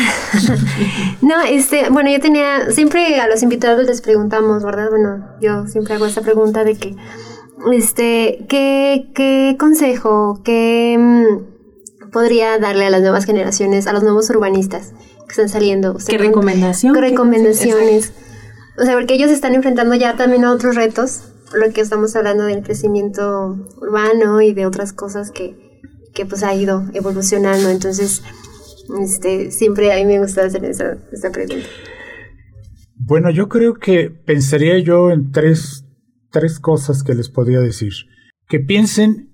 no, 1.23 1.41
este, 1.43 1.91
bueno, 1.91 2.11
yo 2.11 2.21
tenía, 2.21 2.71
siempre 2.71 3.19
a 3.19 3.29
los 3.29 3.43
invitados 3.43 3.87
les 3.87 4.03
preguntamos, 4.03 4.63
¿verdad? 4.63 4.89
Bueno, 4.91 5.27
yo 5.41 5.67
siempre 5.67 5.95
hago 5.95 6.07
esta 6.07 6.21
pregunta 6.21 6.63
de 6.63 6.77
que, 6.77 6.95
este, 7.73 8.47
¿qué, 8.49 9.11
qué 9.15 9.57
consejo, 9.59 10.43
qué 10.45 10.97
mm, 10.99 11.50
podría 12.13 12.59
darle 12.59 12.87
a 12.87 12.91
las 12.91 13.01
nuevas 13.01 13.25
generaciones, 13.25 13.87
a 13.87 13.93
los 13.93 14.03
nuevos 14.03 14.29
urbanistas 14.31 14.93
que 15.25 15.31
están 15.31 15.49
saliendo? 15.49 15.97
¿Qué 16.07 16.19
recomendación? 16.19 16.95
¿Qué 16.95 17.01
recomendaciones? 17.01 18.13
O 18.79 18.85
sea, 18.85 18.95
porque 18.95 19.15
ellos 19.15 19.31
están 19.31 19.55
enfrentando 19.55 19.95
ya 19.95 20.17
también 20.17 20.45
a 20.45 20.53
otros 20.53 20.75
retos, 20.75 21.33
lo 21.55 21.73
que 21.73 21.81
estamos 21.81 22.15
hablando 22.17 22.45
del 22.45 22.63
crecimiento 22.63 23.57
urbano 23.81 24.41
y 24.41 24.55
de 24.55 24.67
otras 24.67 24.93
cosas 24.93 25.31
que, 25.31 25.81
que 26.15 26.27
pues 26.27 26.43
ha 26.43 26.55
ido 26.55 26.85
evolucionando. 26.95 27.69
Entonces, 27.69 28.23
este, 29.01 29.51
siempre 29.51 29.93
a 29.93 29.97
mí 29.97 30.05
me 30.05 30.19
gusta 30.19 30.45
hacer 30.45 30.65
esa, 30.65 30.97
esa 31.13 31.31
pregunta. 31.31 31.67
Bueno, 32.97 33.31
yo 33.31 33.49
creo 33.49 33.75
que 33.75 34.11
pensaría 34.11 34.79
yo 34.79 35.11
en 35.11 35.33
tres, 35.33 35.85
tres 36.31 36.61
cosas 36.61 37.03
que 37.03 37.15
les 37.15 37.29
podría 37.29 37.61
decir. 37.61 37.93
Que 38.49 38.61
piensen 38.61 39.30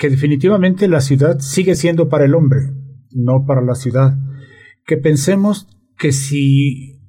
que 0.00 0.08
definitivamente 0.08 0.88
la 0.88 1.02
ciudad 1.02 1.40
sigue 1.40 1.74
siendo 1.74 2.08
para 2.08 2.24
el 2.24 2.34
hombre, 2.34 2.72
no 3.12 3.44
para 3.46 3.60
la 3.60 3.74
ciudad. 3.74 4.16
Que 4.86 4.96
pensemos 4.96 5.68
que 5.98 6.10
si 6.12 7.02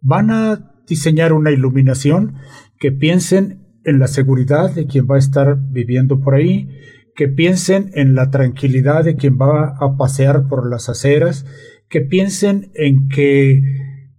van 0.00 0.30
a 0.30 0.72
diseñar 0.86 1.32
una 1.32 1.50
iluminación 1.50 2.36
que 2.78 2.92
piensen 2.92 3.66
en 3.84 3.98
la 3.98 4.06
seguridad 4.06 4.72
de 4.72 4.86
quien 4.86 5.08
va 5.10 5.16
a 5.16 5.18
estar 5.18 5.58
viviendo 5.70 6.20
por 6.20 6.36
ahí, 6.36 6.68
que 7.16 7.26
piensen 7.26 7.90
en 7.94 8.14
la 8.14 8.30
tranquilidad 8.30 9.02
de 9.02 9.16
quien 9.16 9.36
va 9.36 9.74
a 9.80 9.96
pasear 9.96 10.46
por 10.46 10.70
las 10.70 10.88
aceras, 10.88 11.44
que 11.88 12.02
piensen 12.02 12.70
en 12.74 13.08
que 13.08 13.60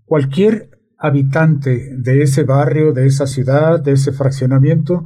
cualquier 0.04 0.72
habitante 0.98 1.92
de 1.98 2.24
ese 2.24 2.44
barrio, 2.44 2.92
de 2.92 3.06
esa 3.06 3.26
ciudad, 3.26 3.82
de 3.82 3.94
ese 3.94 4.12
fraccionamiento, 4.12 5.06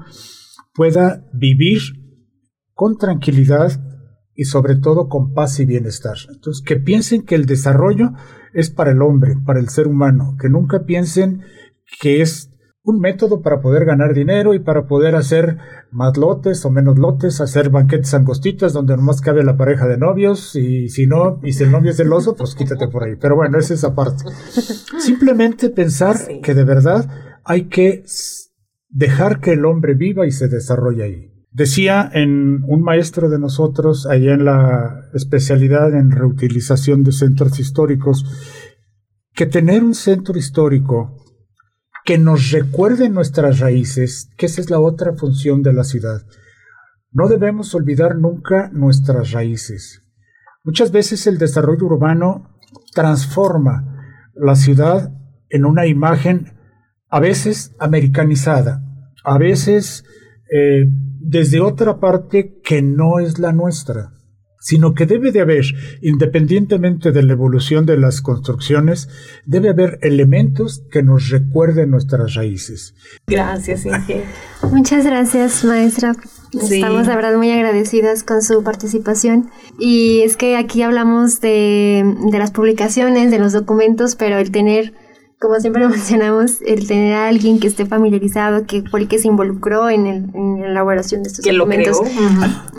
pueda 0.73 1.23
vivir 1.33 2.00
con 2.81 2.97
tranquilidad 2.97 3.79
y 4.33 4.45
sobre 4.45 4.75
todo 4.75 5.07
con 5.07 5.35
paz 5.35 5.59
y 5.59 5.65
bienestar. 5.65 6.15
Entonces, 6.33 6.63
que 6.65 6.77
piensen 6.77 7.21
que 7.21 7.35
el 7.35 7.45
desarrollo 7.45 8.13
es 8.55 8.71
para 8.71 8.89
el 8.89 9.03
hombre, 9.03 9.35
para 9.45 9.59
el 9.59 9.69
ser 9.69 9.87
humano, 9.87 10.35
que 10.41 10.49
nunca 10.49 10.83
piensen 10.83 11.43
que 12.01 12.23
es 12.23 12.49
un 12.81 12.99
método 12.99 13.43
para 13.43 13.61
poder 13.61 13.85
ganar 13.85 14.15
dinero 14.15 14.55
y 14.55 14.59
para 14.59 14.87
poder 14.87 15.13
hacer 15.13 15.59
más 15.91 16.17
lotes 16.17 16.65
o 16.65 16.71
menos 16.71 16.97
lotes, 16.97 17.39
hacer 17.39 17.69
banquetes 17.69 18.15
angostitas 18.15 18.73
donde 18.73 18.97
nomás 18.97 19.21
cabe 19.21 19.43
la 19.43 19.57
pareja 19.57 19.85
de 19.85 19.99
novios 19.99 20.55
y 20.55 20.89
si 20.89 21.05
no, 21.05 21.39
y 21.43 21.53
si 21.53 21.65
el 21.65 21.71
novio 21.71 21.91
es 21.91 21.97
celoso, 21.97 22.35
pues 22.35 22.55
quítate 22.55 22.87
por 22.87 23.03
ahí. 23.03 23.15
Pero 23.15 23.35
bueno, 23.35 23.59
es 23.59 23.69
esa 23.69 23.93
parte. 23.93 24.23
Simplemente 24.97 25.69
pensar 25.69 26.17
que 26.41 26.55
de 26.55 26.63
verdad 26.63 27.07
hay 27.43 27.65
que 27.65 28.03
dejar 28.89 29.39
que 29.39 29.51
el 29.51 29.65
hombre 29.65 29.93
viva 29.93 30.25
y 30.25 30.31
se 30.31 30.47
desarrolle 30.47 31.03
ahí. 31.03 31.30
Decía 31.51 32.09
en 32.13 32.63
un 32.65 32.81
maestro 32.81 33.29
de 33.29 33.37
nosotros, 33.37 34.07
allá 34.07 34.33
en 34.33 34.45
la 34.45 35.09
especialidad 35.13 35.93
en 35.93 36.11
reutilización 36.11 37.03
de 37.03 37.11
centros 37.11 37.59
históricos, 37.59 38.25
que 39.33 39.45
tener 39.45 39.83
un 39.83 39.93
centro 39.93 40.37
histórico 40.37 41.17
que 42.05 42.17
nos 42.17 42.51
recuerde 42.51 43.09
nuestras 43.09 43.59
raíces, 43.59 44.29
que 44.37 44.45
esa 44.45 44.61
es 44.61 44.69
la 44.69 44.79
otra 44.79 45.13
función 45.13 45.61
de 45.61 45.73
la 45.73 45.83
ciudad. 45.83 46.21
No 47.11 47.27
debemos 47.27 47.75
olvidar 47.75 48.15
nunca 48.15 48.69
nuestras 48.71 49.31
raíces. 49.31 50.01
Muchas 50.63 50.91
veces 50.91 51.27
el 51.27 51.37
desarrollo 51.37 51.85
urbano 51.85 52.57
transforma 52.93 53.91
la 54.33 54.55
ciudad 54.55 55.11
en 55.49 55.65
una 55.65 55.85
imagen 55.85 56.53
a 57.09 57.19
veces 57.19 57.75
americanizada, 57.77 58.81
a 59.25 59.37
veces 59.37 60.05
eh, 60.49 60.85
desde 61.23 61.59
otra 61.59 61.99
parte 61.99 62.59
que 62.63 62.81
no 62.81 63.19
es 63.19 63.39
la 63.39 63.51
nuestra 63.51 64.13
sino 64.61 64.93
que 64.93 65.07
debe 65.07 65.31
de 65.31 65.41
haber, 65.41 65.65
independientemente 66.01 67.11
de 67.11 67.23
la 67.23 67.33
evolución 67.33 67.87
de 67.87 67.97
las 67.97 68.21
construcciones, 68.21 69.09
debe 69.45 69.69
haber 69.69 69.97
elementos 70.03 70.83
que 70.91 71.01
nos 71.01 71.29
recuerden 71.29 71.89
nuestras 71.89 72.35
raíces. 72.35 72.93
Gracias, 73.25 73.85
Inge. 73.87 74.23
Muchas 74.71 75.03
gracias, 75.03 75.65
maestra. 75.65 76.13
Estamos, 76.53 77.07
la 77.07 77.15
verdad, 77.15 77.35
muy 77.37 77.49
agradecidas 77.49 78.23
con 78.23 78.43
su 78.43 78.63
participación. 78.63 79.49
Y 79.79 80.21
es 80.21 80.37
que 80.37 80.55
aquí 80.55 80.83
hablamos 80.83 81.41
de, 81.41 82.03
de 82.31 82.37
las 82.37 82.51
publicaciones, 82.51 83.31
de 83.31 83.39
los 83.39 83.53
documentos, 83.53 84.15
pero 84.15 84.37
el 84.37 84.51
tener 84.51 84.93
como 85.41 85.59
siempre 85.59 85.85
mencionamos, 85.89 86.61
el 86.61 86.87
tener 86.87 87.13
a 87.13 87.27
alguien 87.27 87.59
que 87.59 87.67
esté 87.67 87.85
familiarizado, 87.85 88.65
que 88.65 88.83
fue 88.83 89.01
el 89.01 89.07
que 89.07 89.17
se 89.17 89.27
involucró 89.27 89.89
en, 89.89 90.05
el, 90.05 90.29
en 90.35 90.61
la 90.61 90.67
elaboración 90.67 91.23
de 91.23 91.29
estos 91.29 91.43
que 91.43 91.51
documentos, 91.51 91.99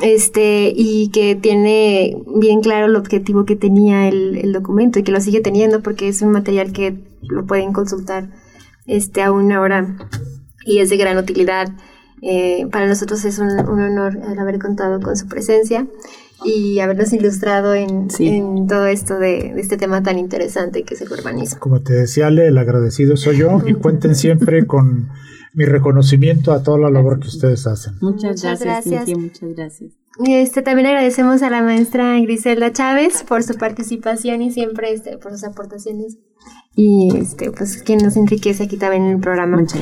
este 0.01 0.73
y 0.75 1.11
que 1.11 1.35
tiene 1.35 2.17
bien 2.37 2.61
claro 2.61 2.87
el 2.87 2.97
objetivo 2.97 3.45
que 3.45 3.57
tenía 3.57 4.09
el, 4.09 4.37
el, 4.37 4.53
documento 4.53 5.01
y 5.01 5.03
que 5.03 5.13
lo 5.13 5.21
sigue 5.21 5.41
teniendo 5.41 5.83
porque 5.83 6.09
es 6.09 6.23
un 6.23 6.31
material 6.31 6.73
que 6.73 6.97
lo 7.23 7.45
pueden 7.47 7.73
consultar 7.73 8.31
este 8.87 9.23
a 9.23 9.33
una 9.33 9.61
hora 9.61 9.97
y 10.65 10.79
es 10.79 10.89
de 10.89 10.97
gran 10.97 11.19
utilidad. 11.19 11.69
Eh, 12.25 12.69
para 12.71 12.87
nosotros 12.87 13.25
es 13.25 13.41
un, 13.41 13.49
un 13.49 13.83
honor 13.83 14.17
el 14.31 14.39
haber 14.39 14.61
contado 14.61 15.01
con 15.01 15.17
su 15.17 15.27
presencia 15.27 15.89
y 16.45 16.81
habernos 16.81 17.13
ilustrado 17.13 17.75
en, 17.75 18.09
en 18.19 18.67
todo 18.67 18.87
esto 18.87 19.19
de, 19.19 19.53
de, 19.55 19.61
este 19.61 19.77
tema 19.77 20.03
tan 20.03 20.19
interesante 20.19 20.85
que 20.85 20.95
es 20.95 21.01
el 21.01 21.13
urbanismo. 21.13 21.61
Como 21.61 21.83
te 21.83 21.95
decía, 21.95 22.27
Ale, 22.29 22.49
el 22.49 22.59
agradecido 22.59 23.17
soy 23.17 23.39
yo 23.39 23.61
y 23.67 23.75
cuenten 23.75 24.15
siempre 24.15 24.67
con 24.67 25.09
mi 25.55 25.65
reconocimiento 25.65 26.53
a 26.53 26.63
toda 26.63 26.79
la 26.79 26.91
labor 26.91 27.21
que 27.21 27.29
ustedes 27.29 27.67
hacen. 27.67 27.95
Muchas, 28.01 28.37
muchas 28.37 28.61
gracias. 28.61 29.09
muchas 29.17 29.55
gracias. 29.55 29.93
Este, 30.27 30.61
también 30.63 30.87
agradecemos 30.89 31.43
a 31.43 31.51
la 31.51 31.63
maestra 31.63 32.19
Griselda 32.21 32.71
Chávez 32.73 33.25
por 33.27 33.43
su 33.43 33.55
participación 33.55 34.43
y 34.43 34.51
siempre 34.51 34.93
este, 34.93 35.17
por 35.17 35.33
sus 35.33 35.45
aportaciones 35.45 36.19
y 36.75 37.17
este, 37.17 37.51
pues 37.51 37.83
quien 37.83 37.99
nos 37.99 38.17
enriquece 38.17 38.65
aquí 38.65 38.77
también 38.77 39.05
en 39.05 39.13
el 39.13 39.21
programa. 39.21 39.59
Muchas 39.59 39.81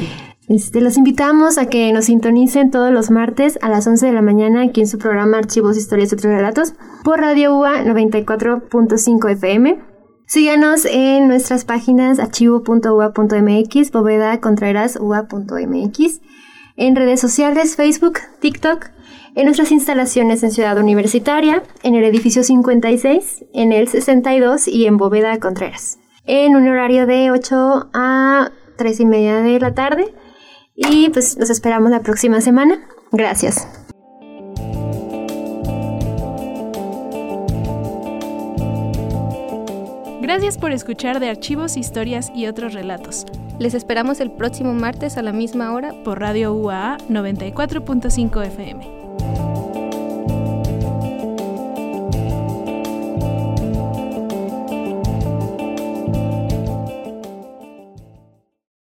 este, 0.50 0.80
los 0.80 0.96
invitamos 0.96 1.58
a 1.58 1.66
que 1.66 1.92
nos 1.92 2.06
sintonicen 2.06 2.72
todos 2.72 2.92
los 2.92 3.12
martes 3.12 3.56
a 3.62 3.68
las 3.68 3.86
11 3.86 4.06
de 4.06 4.12
la 4.12 4.20
mañana 4.20 4.62
aquí 4.62 4.80
en 4.80 4.88
su 4.88 4.98
programa 4.98 5.38
Archivos, 5.38 5.76
Historias 5.76 6.10
y 6.10 6.16
otros 6.16 6.32
relatos 6.32 6.74
por 7.04 7.20
Radio 7.20 7.56
UA 7.56 7.84
94.5 7.84 9.30
FM. 9.30 9.78
Síganos 10.26 10.86
en 10.86 11.28
nuestras 11.28 11.64
páginas 11.64 12.18
archivo.ua.mx, 12.18 13.92
bóveda 13.92 14.40
ua.mx, 14.98 16.20
en 16.76 16.96
redes 16.96 17.20
sociales, 17.20 17.76
Facebook, 17.76 18.18
TikTok, 18.40 18.86
en 19.36 19.44
nuestras 19.44 19.70
instalaciones 19.70 20.42
en 20.42 20.50
Ciudad 20.50 20.76
Universitaria, 20.78 21.62
en 21.84 21.94
el 21.94 22.02
edificio 22.02 22.42
56, 22.42 23.44
en 23.52 23.70
el 23.70 23.86
62 23.86 24.66
y 24.66 24.86
en 24.86 24.96
Bóveda 24.96 25.38
Contreras, 25.38 26.00
en 26.26 26.56
un 26.56 26.66
horario 26.66 27.06
de 27.06 27.30
8 27.30 27.90
a 27.94 28.50
3 28.78 28.98
y 28.98 29.06
media 29.06 29.42
de 29.42 29.60
la 29.60 29.74
tarde 29.74 30.12
y 30.80 31.10
pues 31.10 31.36
nos 31.36 31.50
esperamos 31.50 31.90
la 31.90 32.00
próxima 32.00 32.40
semana. 32.40 32.80
Gracias. 33.12 33.66
Gracias 40.22 40.58
por 40.58 40.72
escuchar 40.72 41.18
de 41.18 41.28
archivos, 41.28 41.76
historias 41.76 42.30
y 42.34 42.46
otros 42.46 42.72
relatos. 42.72 43.26
Les 43.58 43.74
esperamos 43.74 44.20
el 44.20 44.30
próximo 44.30 44.72
martes 44.72 45.18
a 45.18 45.22
la 45.22 45.32
misma 45.32 45.74
hora 45.74 45.92
por 46.04 46.20
Radio 46.20 46.54
UAA 46.54 46.98
94.5 47.08 48.46
FM. 48.46 49.09